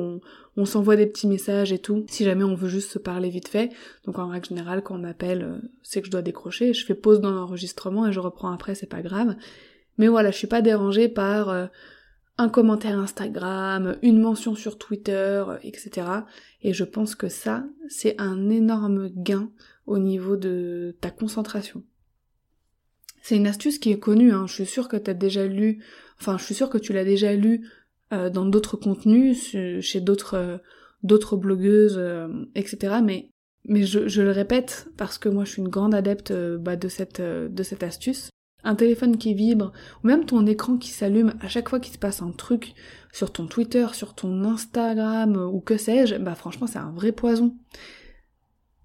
on, 0.55 0.65
s'envoie 0.65 0.95
des 0.95 1.07
petits 1.07 1.27
messages 1.27 1.74
et 1.74 1.79
tout, 1.79 2.05
si 2.07 2.24
jamais 2.24 2.43
on 2.43 2.55
veut 2.55 2.69
juste 2.69 2.91
se 2.91 3.00
parler 3.00 3.29
vite 3.29 3.48
fait. 3.48 3.69
Donc 4.05 4.19
en 4.19 4.27
règle 4.27 4.48
générale, 4.48 4.81
quand 4.83 4.95
on 4.95 5.00
m'appelle, 5.00 5.43
euh, 5.43 5.57
c'est 5.81 6.01
que 6.01 6.07
je 6.07 6.12
dois 6.12 6.21
décrocher. 6.21 6.74
Je 6.74 6.86
fais 6.86 6.95
pause 6.95 7.19
dans 7.19 7.31
l'enregistrement 7.31 8.07
et 8.07 8.13
je 8.13 8.19
reprends 8.19 8.51
après, 8.51 8.75
c'est 8.75 8.89
pas 8.89 9.01
grave. 9.01 9.36
Mais 9.98 10.07
voilà, 10.07 10.31
je 10.31 10.38
suis 10.38 10.48
pas 10.48 10.62
dérangée 10.62 11.10
par 11.10 11.50
euh, 11.50 11.65
un 12.38 12.50
commentaire 12.50 12.97
Instagram, 12.97 13.97
une 14.01 14.21
mention 14.21 14.56
sur 14.56 14.77
Twitter, 14.77 15.43
etc. 15.63 16.08
Et 16.62 16.73
je 16.73 16.84
pense 16.84 17.15
que 17.15 17.27
ça, 17.27 17.65
c'est 17.89 18.19
un 18.21 18.49
énorme 18.49 19.10
gain 19.10 19.49
au 19.86 19.98
niveau 19.98 20.36
de 20.36 20.96
ta 21.02 21.12
concentration. 21.12 21.84
C'est 23.22 23.36
une 23.36 23.48
astuce 23.48 23.78
qui 23.78 23.91
est 23.91 24.00
connue, 24.00 24.32
hein. 24.32 24.46
je 24.48 24.54
suis 24.54 24.65
sûre 24.65 24.88
que 24.88 24.98
tu 24.98 25.13
déjà 25.13 25.46
lu, 25.46 25.84
enfin 26.20 26.38
je 26.38 26.44
suis 26.44 26.56
sûre 26.56 26.70
que 26.70 26.78
tu 26.78 26.91
l'as 26.91 27.06
déjà 27.06 27.34
lu 27.36 27.70
euh, 28.13 28.30
dans 28.30 28.46
d'autres 28.46 28.78
contenus, 28.78 29.56
chez 29.80 30.02
d'autres 30.02 30.60
euh, 31.04 31.36
blogueuses, 31.38 31.98
euh, 31.98 32.28
etc. 32.56 32.96
Mais 33.04 33.30
je, 33.70 34.22
le 34.22 34.32
répète 34.32 34.88
parce 34.98 35.17
que 35.20 35.30
moi 35.30 35.46
je 35.46 35.52
suis 35.52 35.62
une 35.62 35.70
grande 35.70 35.94
adepte 35.94 36.34
bah, 36.34 36.76
de 36.76 36.88
cette 36.88 37.22
de 37.22 37.63
cette 37.63 37.84
astuce. 37.84 38.30
Un 38.63 38.76
téléphone 38.76 39.17
qui 39.17 39.34
vibre, 39.34 39.72
ou 40.04 40.08
même 40.08 40.26
ton 40.26 40.46
écran 40.46 40.78
qui 40.78 40.89
s'allume 40.89 41.34
à 41.41 41.48
chaque 41.48 41.70
fois 41.70 41.80
qu'il 41.80 41.94
se 41.94 41.98
passe 41.98 42.22
un 42.22 42.32
truc 42.32 42.74
sur 43.12 43.32
ton 43.32 43.48
Twitter, 43.48 43.88
sur 43.94 44.13
ton 44.13 44.44
Instagram 44.44 45.36
ou 45.36 45.62
que 45.62 45.78
sais-je, 45.78 46.15
bah 46.15 46.36
franchement 46.36 46.67
c'est 46.67 46.80
un 46.80 46.91
vrai 46.91 47.12
poison. 47.12 47.56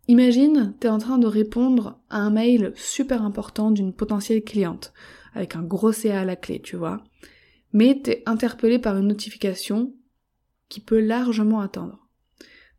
Imagine, 0.09 0.75
t'es 0.79 0.89
en 0.89 0.99
train 0.99 1.19
de 1.19 1.27
répondre 1.27 2.01
à 2.11 2.19
un 2.19 2.31
mail 2.31 2.73
super 2.77 3.23
important 3.23 3.71
d'une 3.71 3.93
potentielle 3.93 4.45
cliente, 4.45 4.93
avec 5.35 5.57
un 5.57 5.63
gros 5.63 5.93
CA 5.93 6.21
à 6.21 6.25
la 6.25 6.37
clé, 6.37 6.61
tu 6.61 6.77
vois 6.77 7.03
mais 7.77 8.01
t'es 8.03 8.23
interpellé 8.25 8.79
par 8.79 8.97
une 8.97 9.09
notification 9.09 9.93
qui 10.71 10.81
peut 10.81 10.99
largement 10.99 11.61
attendre. 11.61 12.09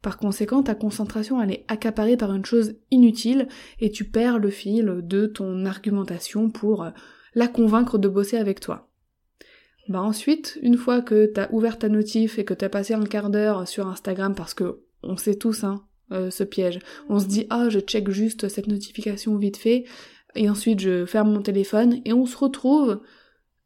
Par 0.02 0.18
conséquent, 0.18 0.64
ta 0.64 0.74
concentration 0.74 1.40
elle 1.40 1.52
est 1.52 1.66
accaparée 1.68 2.18
par 2.18 2.34
une 2.34 2.46
chose 2.46 2.76
inutile 2.90 3.48
et 3.80 3.92
tu 3.92 4.06
perds 4.06 4.40
le 4.40 4.50
fil 4.50 5.02
de 5.04 5.28
ton 5.28 5.68
argumentation 5.68 6.50
pour 6.50 6.84
euh, 6.84 6.90
la 7.36 7.48
convaincre 7.48 8.00
de 8.00 8.08
bosser 8.08 8.38
avec 8.38 8.60
toi. 8.60 8.90
Bah 9.88 10.02
ensuite, 10.02 10.58
une 10.64 10.78
fois 10.78 11.02
que 11.04 11.28
t'as 11.28 11.48
ouvert 11.52 11.78
ta 11.78 11.90
notif 11.90 12.40
et 12.40 12.46
que 12.46 12.56
t'as 12.56 12.68
passé 12.68 12.96
un 12.96 13.04
quart 13.04 13.30
d'heure 13.30 13.68
sur 13.68 13.88
Instagram 13.88 14.34
parce 14.34 14.56
que 14.56 14.82
on 15.04 15.16
sait 15.16 15.36
tous 15.36 15.64
hein, 15.64 15.86
euh, 16.12 16.30
ce 16.30 16.44
piège, 16.44 16.80
on 17.10 17.20
se 17.20 17.26
dit 17.26 17.48
ah 17.50 17.70
je 17.70 17.80
check 17.80 18.10
juste 18.10 18.48
cette 18.48 18.68
notification 18.68 19.36
vite 19.38 19.58
fait 19.58 19.86
et 20.36 20.50
ensuite 20.50 20.80
je 20.80 21.06
ferme 21.06 21.34
mon 21.34 21.42
téléphone 21.42 22.00
et 22.06 22.14
on 22.14 22.26
se 22.26 22.38
retrouve 22.38 23.00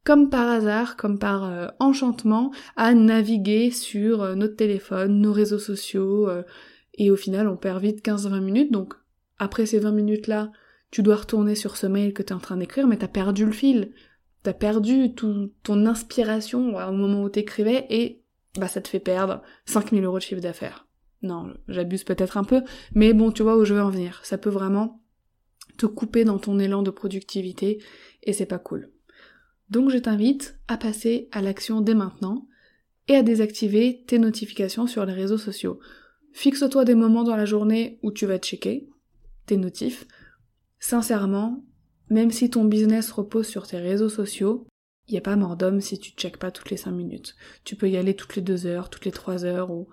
comme 0.04 0.30
par 0.30 0.50
hasard, 0.50 0.98
comme 0.98 1.20
par 1.20 1.46
euh, 1.46 1.68
enchantement, 1.80 2.52
à 2.76 2.94
naviguer 2.94 3.72
sur 3.72 4.24
euh, 4.24 4.36
notre 4.36 4.56
téléphone, 4.56 5.22
nos 5.22 5.32
réseaux 5.32 5.60
sociaux, 5.60 6.28
euh, 6.28 6.44
et 6.96 7.12
au 7.12 7.16
final 7.16 7.48
on 7.48 7.56
perd 7.56 7.82
vite 7.82 8.04
15-20 8.04 8.42
minutes, 8.42 8.72
donc 8.72 8.96
après 9.38 9.66
ces 9.66 9.80
20 9.80 9.92
minutes-là, 9.92 10.52
tu 10.90 11.04
dois 11.04 11.18
retourner 11.18 11.56
sur 11.56 11.78
ce 11.78 11.88
mail 11.88 12.14
que 12.14 12.24
tu 12.24 12.30
es 12.30 12.36
en 12.36 12.40
train 12.40 12.58
d'écrire, 12.58 12.88
mais 12.88 12.98
t'as 12.98 13.08
perdu 13.08 13.46
le 13.46 13.52
fil, 13.52 13.94
t'as 14.44 14.54
perdu 14.54 15.14
tout, 15.14 15.52
ton 15.64 15.86
inspiration 15.86 16.76
au 16.76 16.92
moment 16.92 17.24
où 17.24 17.30
t'écrivais, 17.30 17.86
et 17.90 18.24
bah 18.60 18.68
ça 18.68 18.82
te 18.82 18.88
fait 18.88 19.00
perdre 19.00 19.42
5000 19.66 20.04
euros 20.04 20.18
de 20.18 20.24
chiffre 20.24 20.42
d'affaires. 20.42 20.88
Non, 21.22 21.54
j'abuse 21.68 22.04
peut-être 22.04 22.38
un 22.38 22.44
peu, 22.44 22.64
mais 22.96 23.14
bon, 23.14 23.32
tu 23.32 23.44
vois 23.44 23.58
où 23.58 23.66
je 23.66 23.74
veux 23.74 23.82
en 23.82 23.90
venir. 23.90 24.22
Ça 24.24 24.38
peut 24.38 24.50
vraiment 24.50 25.02
te 25.78 25.86
couper 25.86 26.24
dans 26.26 26.40
ton 26.40 26.60
élan 26.60 26.84
de 26.84 26.92
productivité, 26.92 27.84
et 28.24 28.34
c'est 28.34 28.46
pas 28.46 28.60
cool. 28.60 28.92
Donc 29.70 29.90
je 29.90 29.98
t'invite 29.98 30.60
à 30.68 30.78
passer 30.78 31.30
à 31.32 31.42
l'action 31.42 31.82
dès 31.82 31.96
maintenant 31.96 32.48
et 33.08 33.16
à 33.16 33.24
désactiver 33.24 34.04
tes 34.06 34.20
notifications 34.20 34.88
sur 34.88 35.06
les 35.06 35.14
réseaux 35.14 35.38
sociaux. 35.38 35.80
Fixe-toi 36.34 36.86
des 36.86 36.96
moments 36.96 37.24
dans 37.24 37.36
la 37.36 37.46
journée 37.46 38.00
où 38.04 38.12
tu 38.12 38.26
vas 38.26 38.38
checker 38.38 38.90
tes 39.46 39.58
notifs. 39.58 40.08
Sincèrement, 40.80 41.64
même 42.10 42.32
si 42.32 42.50
ton 42.50 42.66
business 42.66 43.12
repose 43.12 43.48
sur 43.48 43.68
tes 43.68 43.78
réseaux 43.78 44.10
sociaux, 44.10 44.68
il 45.08 45.18
a 45.18 45.22
pas 45.22 45.36
mort 45.36 45.58
d'homme 45.58 45.82
si 45.82 46.00
tu 46.00 46.12
checkes 46.12 46.38
pas 46.38 46.52
toutes 46.52 46.70
les 46.70 46.78
5 46.78 46.92
minutes. 46.92 47.36
Tu 47.64 47.76
peux 47.76 47.90
y 47.90 47.98
aller 47.98 48.16
toutes 48.16 48.36
les 48.36 48.42
2 48.42 48.66
heures, 48.66 48.90
toutes 48.90 49.06
les 49.06 49.12
3 49.12 49.46
heures 49.46 49.72
ou 49.72 49.88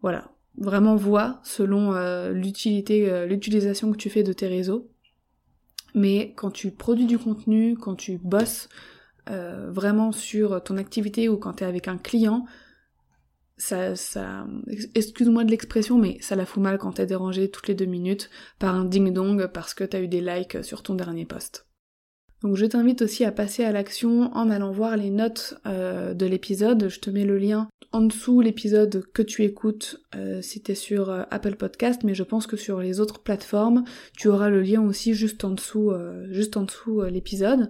voilà. 0.00 0.31
Vraiment 0.58 0.96
vois 0.96 1.40
selon 1.44 1.94
euh, 1.94 2.32
l'utilité, 2.32 3.10
euh, 3.10 3.26
l'utilisation 3.26 3.90
que 3.90 3.96
tu 3.96 4.10
fais 4.10 4.22
de 4.22 4.32
tes 4.32 4.46
réseaux. 4.46 4.90
Mais 5.94 6.32
quand 6.36 6.50
tu 6.50 6.70
produis 6.70 7.06
du 7.06 7.18
contenu, 7.18 7.76
quand 7.76 7.94
tu 7.94 8.18
bosses 8.18 8.68
euh, 9.30 9.70
vraiment 9.70 10.12
sur 10.12 10.62
ton 10.62 10.76
activité 10.76 11.28
ou 11.28 11.36
quand 11.36 11.54
t'es 11.54 11.64
avec 11.64 11.88
un 11.88 11.98
client, 11.98 12.46
ça, 13.56 13.94
ça, 13.94 14.46
excuse-moi 14.94 15.44
de 15.44 15.50
l'expression, 15.50 15.98
mais 15.98 16.18
ça 16.20 16.34
la 16.34 16.46
fout 16.46 16.62
mal 16.62 16.78
quand 16.78 16.92
t'es 16.92 17.06
dérangé 17.06 17.50
toutes 17.50 17.68
les 17.68 17.74
deux 17.74 17.86
minutes 17.86 18.30
par 18.58 18.74
un 18.74 18.84
ding-dong 18.84 19.46
parce 19.48 19.74
que 19.74 19.84
t'as 19.84 20.00
eu 20.00 20.08
des 20.08 20.20
likes 20.20 20.64
sur 20.64 20.82
ton 20.82 20.94
dernier 20.94 21.26
post. 21.26 21.66
Donc 22.42 22.56
je 22.56 22.66
t'invite 22.66 23.02
aussi 23.02 23.24
à 23.24 23.32
passer 23.32 23.64
à 23.64 23.72
l'action 23.72 24.32
en 24.34 24.50
allant 24.50 24.72
voir 24.72 24.96
les 24.96 25.10
notes 25.10 25.54
euh, 25.66 26.14
de 26.14 26.26
l'épisode. 26.26 26.88
Je 26.88 27.00
te 27.00 27.10
mets 27.10 27.24
le 27.24 27.38
lien 27.38 27.68
en 27.92 28.00
dessous 28.00 28.40
l'épisode 28.40 29.04
que 29.12 29.22
tu 29.22 29.44
écoutes 29.44 30.00
euh, 30.14 30.40
si 30.42 30.62
t'es 30.62 30.74
sur 30.74 31.10
Apple 31.30 31.56
Podcast, 31.56 32.02
mais 32.04 32.14
je 32.14 32.22
pense 32.22 32.46
que 32.46 32.56
sur 32.56 32.80
les 32.80 33.00
autres 33.00 33.20
plateformes, 33.20 33.84
tu 34.16 34.28
auras 34.28 34.48
le 34.48 34.62
lien 34.62 34.82
aussi 34.82 35.14
juste 35.14 35.44
en 35.44 35.50
dessous, 35.50 35.92
juste 36.30 36.56
en 36.56 36.62
dessous 36.62 37.02
l'épisode 37.02 37.68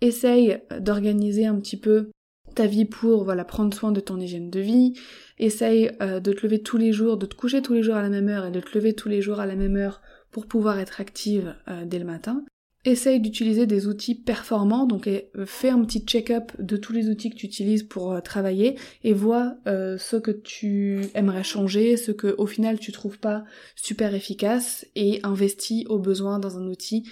essaye 0.00 0.60
d'organiser 0.80 1.46
un 1.46 1.58
petit 1.58 1.76
peu 1.76 2.10
ta 2.54 2.66
vie 2.66 2.84
pour 2.84 3.24
voilà 3.24 3.44
prendre 3.44 3.74
soin 3.76 3.92
de 3.92 4.00
ton 4.00 4.18
hygiène 4.18 4.50
de 4.50 4.60
vie. 4.60 4.94
Essaye 5.38 5.92
euh, 6.02 6.20
de 6.20 6.32
te 6.32 6.42
lever 6.42 6.62
tous 6.62 6.76
les 6.76 6.92
jours, 6.92 7.16
de 7.16 7.26
te 7.26 7.34
coucher 7.34 7.62
tous 7.62 7.74
les 7.74 7.82
jours 7.82 7.94
à 7.94 8.02
la 8.02 8.08
même 8.08 8.28
heure 8.28 8.46
et 8.46 8.50
de 8.50 8.60
te 8.60 8.76
lever 8.76 8.94
tous 8.94 9.08
les 9.08 9.22
jours 9.22 9.40
à 9.40 9.46
la 9.46 9.54
même 9.54 9.76
heure 9.76 10.00
pour 10.30 10.46
pouvoir 10.46 10.78
être 10.78 11.00
active 11.00 11.54
euh, 11.68 11.84
dès 11.84 11.98
le 11.98 12.04
matin. 12.04 12.44
Essaye 12.84 13.20
d'utiliser 13.20 13.66
des 13.66 13.86
outils 13.86 14.14
performants, 14.14 14.86
donc 14.86 15.10
fais 15.46 15.68
un 15.68 15.82
petit 15.84 16.00
check-up 16.00 16.52
de 16.60 16.76
tous 16.76 16.92
les 16.92 17.08
outils 17.08 17.30
que 17.30 17.36
tu 17.36 17.46
utilises 17.46 17.82
pour 17.82 18.12
euh, 18.12 18.20
travailler 18.20 18.78
et 19.02 19.12
vois 19.12 19.56
ce 19.66 20.16
que 20.16 20.30
tu 20.30 21.02
aimerais 21.14 21.44
changer, 21.44 21.96
ce 21.96 22.12
que 22.12 22.34
au 22.38 22.46
final 22.46 22.78
tu 22.78 22.92
trouves 22.92 23.18
pas 23.18 23.44
super 23.74 24.14
efficace 24.14 24.86
et 24.94 25.20
investis 25.24 25.84
au 25.88 25.98
besoin 25.98 26.38
dans 26.38 26.56
un 26.56 26.66
outil 26.66 27.04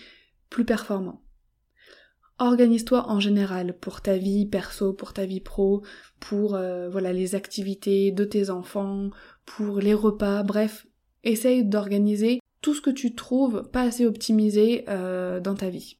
plus 0.48 0.64
performant. 0.64 1.22
Organise-toi 2.38 3.08
en 3.08 3.18
général 3.18 3.78
pour 3.78 4.02
ta 4.02 4.18
vie 4.18 4.44
perso, 4.44 4.92
pour 4.92 5.14
ta 5.14 5.24
vie 5.24 5.40
pro, 5.40 5.82
pour 6.20 6.54
euh, 6.54 6.90
voilà 6.90 7.14
les 7.14 7.34
activités 7.34 8.12
de 8.12 8.24
tes 8.24 8.50
enfants, 8.50 9.08
pour 9.46 9.78
les 9.78 9.94
repas, 9.94 10.42
bref, 10.42 10.86
essaye 11.24 11.64
d'organiser 11.64 12.40
tout 12.60 12.74
ce 12.74 12.80
que 12.80 12.90
tu 12.90 13.14
trouves 13.14 13.68
pas 13.72 13.82
assez 13.82 14.06
optimisé 14.06 14.84
euh, 14.88 15.40
dans 15.40 15.54
ta 15.54 15.70
vie. 15.70 15.98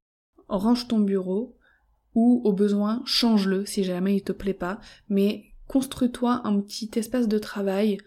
Range 0.49 0.88
ton 0.88 1.01
bureau 1.01 1.57
ou 2.14 2.40
au 2.45 2.53
besoin 2.53 3.03
change-le 3.05 3.66
si 3.66 3.85
jamais 3.85 4.16
il 4.16 4.23
te 4.23 4.33
plaît 4.33 4.55
pas, 4.55 4.81
mais 5.09 5.45
construis-toi 5.69 6.42
un 6.45 6.61
petit 6.61 6.90
espace 6.97 7.29
de 7.29 7.38
travail 7.38 7.99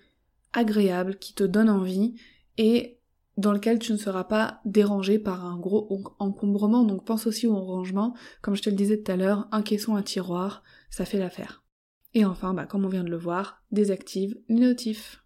agréable 0.53 1.17
qui 1.17 1.33
te 1.33 1.43
donne 1.43 1.69
envie 1.69 2.15
et 2.57 2.99
dans 3.37 3.53
lequel 3.53 3.79
tu 3.79 3.93
ne 3.93 3.97
seras 3.97 4.25
pas 4.25 4.59
dérangé 4.65 5.17
par 5.17 5.45
un 5.45 5.57
gros 5.57 6.03
encombrement. 6.19 6.83
Donc 6.83 7.05
pense 7.05 7.25
aussi 7.25 7.47
au 7.47 7.57
rangement. 7.57 8.13
Comme 8.41 8.55
je 8.55 8.61
te 8.61 8.69
le 8.69 8.75
disais 8.75 9.01
tout 9.01 9.11
à 9.11 9.15
l'heure, 9.15 9.47
un 9.51 9.61
caisson, 9.61 9.95
un 9.95 10.01
tiroir, 10.01 10.63
ça 10.89 11.05
fait 11.05 11.19
l'affaire. 11.19 11.63
Et 12.13 12.25
enfin, 12.25 12.53
bah, 12.53 12.65
comme 12.65 12.85
on 12.85 12.89
vient 12.89 13.03
de 13.03 13.09
le 13.09 13.17
voir, 13.17 13.63
désactive 13.71 14.37
les 14.49 14.59
notifs. 14.59 15.23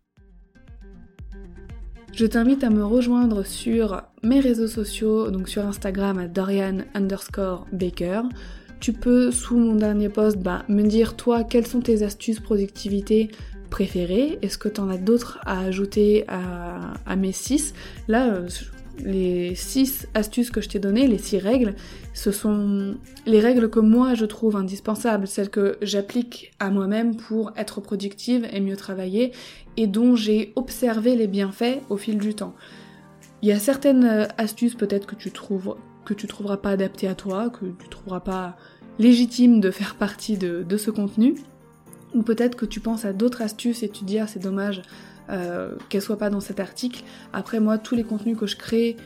Je 2.15 2.27
t'invite 2.27 2.63
à 2.63 2.69
me 2.69 2.85
rejoindre 2.85 3.43
sur 3.43 4.03
mes 4.21 4.39
réseaux 4.39 4.67
sociaux, 4.67 5.31
donc 5.31 5.49
sur 5.49 5.65
Instagram 5.65 6.19
à 6.19 6.27
Dorian 6.27 6.81
underscore 6.93 7.65
Baker. 7.71 8.21
Tu 8.79 8.93
peux, 8.93 9.31
sous 9.31 9.57
mon 9.57 9.73
dernier 9.73 10.09
post, 10.09 10.37
bah, 10.37 10.63
me 10.69 10.83
dire 10.83 11.15
toi 11.15 11.43
quelles 11.43 11.65
sont 11.65 11.81
tes 11.81 12.03
astuces 12.03 12.39
productivité 12.39 13.31
préféré 13.71 14.37
Est-ce 14.43 14.59
que 14.59 14.69
tu 14.69 14.79
as 14.79 14.97
d'autres 14.97 15.39
à 15.43 15.61
ajouter 15.61 16.25
à, 16.27 17.15
mes 17.15 17.31
6 17.31 17.73
Là, 18.07 18.27
euh, 18.27 18.47
les 18.99 19.55
6 19.55 20.07
astuces 20.13 20.51
que 20.51 20.61
je 20.61 20.69
t'ai 20.69 20.79
données, 20.79 21.07
les 21.07 21.17
6 21.17 21.37
règles, 21.39 21.75
ce 22.13 22.31
sont 22.31 22.95
les 23.25 23.39
règles 23.39 23.69
que 23.69 23.79
moi 23.79 24.13
je 24.13 24.25
trouve 24.25 24.55
indispensables, 24.55 25.27
celles 25.27 25.49
que 25.49 25.77
j'applique 25.81 26.51
à 26.59 26.69
moi-même 26.69 27.15
pour 27.15 27.51
être 27.57 27.81
productive 27.81 28.47
et 28.51 28.59
mieux 28.59 28.77
travailler 28.77 29.31
et 29.77 29.87
dont 29.87 30.15
j'ai 30.15 30.53
observé 30.55 31.15
les 31.15 31.27
bienfaits 31.27 31.81
au 31.89 31.97
fil 31.97 32.17
du 32.17 32.35
temps. 32.35 32.53
Il 33.41 33.49
y 33.49 33.51
a 33.51 33.59
certaines 33.59 34.05
euh, 34.05 34.27
astuces 34.37 34.75
peut-être 34.75 35.05
que 35.05 35.15
tu 35.15 35.31
trouves 35.31 35.75
que 36.05 36.13
tu 36.13 36.27
trouveras 36.27 36.57
pas 36.57 36.71
adaptées 36.71 37.07
à 37.07 37.15
toi, 37.15 37.49
que 37.49 37.65
tu 37.65 37.89
trouveras 37.89 38.19
pas 38.19 38.57
légitime 38.99 39.61
de 39.61 39.71
faire 39.71 39.95
partie 39.95 40.37
de 40.37 40.77
ce 40.77 40.91
contenu. 40.91 41.35
Ou 42.13 42.23
peut-être 42.23 42.55
que 42.55 42.65
tu 42.65 42.81
penses 42.81 43.05
à 43.05 43.13
d'autres 43.13 43.41
astuces 43.41 43.83
et 43.83 43.89
tu 43.89 44.03
dis 44.03 44.19
ah 44.19 44.27
c'est 44.27 44.41
dommage 44.41 44.81
euh, 45.29 45.75
qu'elles 45.89 46.01
soient 46.01 46.17
pas 46.17 46.29
dans 46.29 46.39
cet 46.39 46.59
article. 46.59 47.03
Après 47.31 47.59
moi 47.59 47.77
tous 47.77 47.95
les 47.95 48.03
contenus 48.03 48.37
que 48.37 48.47
je 48.47 48.57
crée 48.57 48.97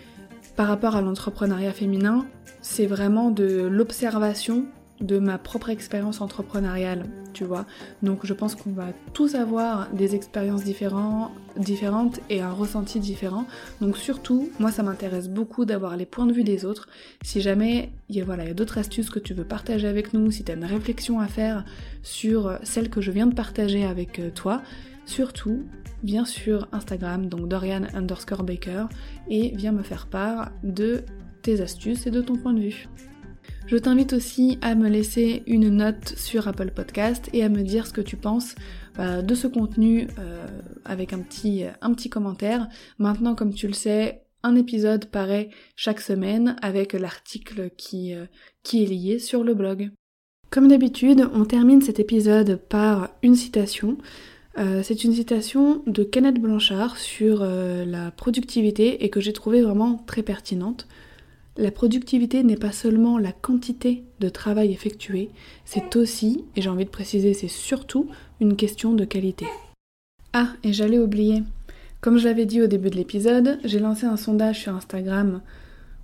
par 0.55 0.67
rapport 0.67 0.95
à 0.95 1.01
l'entrepreneuriat 1.01 1.73
féminin, 1.73 2.25
c'est 2.61 2.87
vraiment 2.87 3.29
de 3.31 3.67
l'observation 3.67 4.65
de 5.01 5.19
ma 5.19 5.37
propre 5.37 5.69
expérience 5.69 6.21
entrepreneuriale, 6.21 7.05
tu 7.33 7.43
vois. 7.43 7.65
Donc 8.01 8.25
je 8.25 8.33
pense 8.33 8.55
qu'on 8.55 8.71
va 8.71 8.87
tous 9.13 9.35
avoir 9.35 9.89
des 9.91 10.15
expériences 10.15 10.63
différentes 10.63 12.19
et 12.29 12.41
un 12.41 12.51
ressenti 12.51 12.99
différent. 12.99 13.45
Donc 13.79 13.97
surtout, 13.97 14.49
moi 14.59 14.71
ça 14.71 14.83
m'intéresse 14.83 15.29
beaucoup 15.29 15.65
d'avoir 15.65 15.97
les 15.97 16.05
points 16.05 16.25
de 16.25 16.33
vue 16.33 16.43
des 16.43 16.65
autres. 16.65 16.87
Si 17.21 17.41
jamais 17.41 17.91
il 18.09 18.15
y 18.15 18.21
a, 18.21 18.25
voilà, 18.25 18.45
y 18.45 18.49
a 18.49 18.53
d'autres 18.53 18.79
astuces 18.79 19.09
que 19.09 19.19
tu 19.19 19.33
veux 19.33 19.45
partager 19.45 19.87
avec 19.87 20.13
nous, 20.13 20.31
si 20.31 20.43
tu 20.43 20.51
as 20.51 20.55
une 20.55 20.65
réflexion 20.65 21.19
à 21.19 21.27
faire 21.27 21.63
sur 22.01 22.57
celle 22.63 22.89
que 22.89 23.01
je 23.01 23.11
viens 23.11 23.27
de 23.27 23.35
partager 23.35 23.85
avec 23.85 24.19
euh, 24.19 24.29
toi, 24.33 24.61
surtout 25.07 25.63
viens 26.03 26.25
sur 26.25 26.67
Instagram, 26.71 27.25
donc 27.25 27.47
Dorian 27.49 27.83
underscore 27.93 28.43
Baker, 28.43 28.85
et 29.29 29.53
viens 29.55 29.71
me 29.71 29.83
faire 29.83 30.07
part 30.07 30.51
de 30.63 31.03
tes 31.41 31.61
astuces 31.61 32.05
et 32.05 32.11
de 32.11 32.21
ton 32.21 32.35
point 32.35 32.53
de 32.53 32.61
vue. 32.61 32.87
Je 33.67 33.75
t'invite 33.75 34.13
aussi 34.13 34.59
à 34.61 34.75
me 34.75 34.87
laisser 34.87 35.43
une 35.45 35.69
note 35.69 36.13
sur 36.15 36.47
Apple 36.47 36.71
Podcast 36.71 37.29
et 37.33 37.43
à 37.43 37.49
me 37.49 37.63
dire 37.63 37.85
ce 37.85 37.91
que 37.91 38.01
tu 38.01 38.15
penses 38.15 38.55
euh, 38.97 39.21
de 39.21 39.35
ce 39.35 39.47
contenu 39.47 40.07
euh, 40.19 40.47
avec 40.85 41.11
un 41.11 41.19
petit, 41.19 41.65
commentaire. 42.09 42.69
Maintenant, 42.97 43.35
comme 43.35 43.53
tu 43.53 43.67
le 43.67 43.73
sais, 43.73 44.23
un 44.41 44.55
épisode 44.55 45.07
paraît 45.07 45.49
chaque 45.75 45.99
semaine 45.99 46.55
avec 46.61 46.93
l'article 46.93 47.69
qui, 47.75 48.15
euh, 48.15 48.25
qui 48.63 48.83
est 48.83 48.87
lié 48.87 49.19
sur 49.19 49.43
le 49.43 49.53
blog. 49.53 49.91
Comme 50.49 50.69
d'habitude, 50.69 51.27
on 51.33 51.43
termine 51.43 51.81
cet 51.81 51.99
épisode 51.99 52.61
par 52.69 53.09
une 53.21 53.35
citation. 53.35 53.97
C'est 54.81 55.03
une 55.03 55.13
citation 55.13 55.83
de 55.85 56.03
Kenneth 56.03 56.41
Blanchard 56.41 56.97
sur 56.97 57.45
la 57.45 58.11
productivité 58.11 59.03
et 59.03 59.09
que 59.09 59.19
j'ai 59.19 59.33
trouvé 59.33 59.61
vraiment 59.61 60.03
très 60.07 60.23
pertinente. 60.23 60.87
La 61.57 61.71
productivité 61.71 62.43
n'est 62.43 62.55
pas 62.55 62.71
seulement 62.71 63.17
la 63.17 63.31
quantité 63.31 64.03
de 64.19 64.29
travail 64.29 64.71
effectué, 64.71 65.29
c'est 65.65 65.95
aussi, 65.95 66.45
et 66.55 66.61
j'ai 66.61 66.69
envie 66.69 66.85
de 66.85 66.89
préciser, 66.89 67.33
c'est 67.33 67.47
surtout 67.47 68.07
une 68.39 68.55
question 68.55 68.93
de 68.93 69.05
qualité. 69.05 69.47
Ah, 70.33 70.49
et 70.63 70.71
j'allais 70.71 70.99
oublier. 70.99 71.41
Comme 71.99 72.19
je 72.19 72.25
l'avais 72.25 72.45
dit 72.45 72.61
au 72.61 72.67
début 72.67 72.91
de 72.91 72.95
l'épisode, 72.95 73.59
j'ai 73.63 73.79
lancé 73.79 74.05
un 74.05 74.17
sondage 74.17 74.59
sur 74.59 74.75
Instagram 74.75 75.41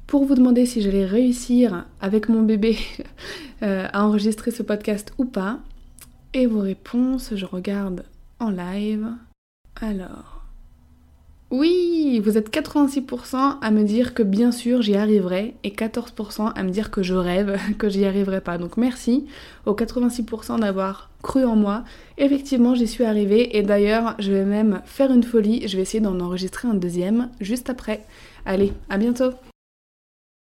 pour 0.08 0.26
vous 0.26 0.34
demander 0.34 0.66
si 0.66 0.82
j'allais 0.82 1.06
réussir 1.06 1.86
avec 2.02 2.30
mon 2.30 2.42
bébé 2.42 2.78
euh, 3.62 3.88
à 3.94 4.08
enregistrer 4.08 4.50
ce 4.50 4.64
podcast 4.64 5.14
ou 5.20 5.26
pas. 5.26 5.60
Et 6.34 6.48
vos 6.48 6.62
réponses, 6.62 7.34
je 7.36 7.46
regarde 7.46 8.04
live. 8.50 9.08
Alors, 9.82 10.34
oui, 11.56 12.20
vous 12.20 12.40
êtes 12.40 12.52
86% 12.52 13.60
à 13.62 13.70
me 13.70 13.84
dire 13.84 14.16
que 14.16 14.24
bien 14.24 14.52
sûr 14.52 14.82
j'y 14.82 14.96
arriverai 14.96 15.54
et 15.64 15.70
14% 15.70 16.52
à 16.52 16.64
me 16.64 16.72
dire 16.72 16.90
que 16.90 17.04
je 17.04 17.14
rêve, 17.14 17.60
que 17.78 17.90
j'y 17.90 18.06
arriverai 18.06 18.42
pas. 18.42 18.58
Donc 18.58 18.76
merci 18.76 19.28
aux 19.68 19.76
86% 19.76 20.62
d'avoir 20.62 21.12
cru 21.22 21.46
en 21.46 21.56
moi. 21.56 21.84
Effectivement, 22.18 22.74
j'y 22.74 22.88
suis 22.88 23.04
arrivée 23.04 23.56
et 23.56 23.62
d'ailleurs, 23.62 24.16
je 24.18 24.32
vais 24.32 24.46
même 24.46 24.82
faire 24.86 25.12
une 25.12 25.22
folie, 25.22 25.68
je 25.68 25.76
vais 25.76 25.84
essayer 25.84 26.02
d'en 26.02 26.20
enregistrer 26.22 26.68
un 26.68 26.74
deuxième 26.74 27.30
juste 27.40 27.70
après. 27.70 28.04
Allez, 28.48 28.74
à 28.90 28.98
bientôt 28.98 29.30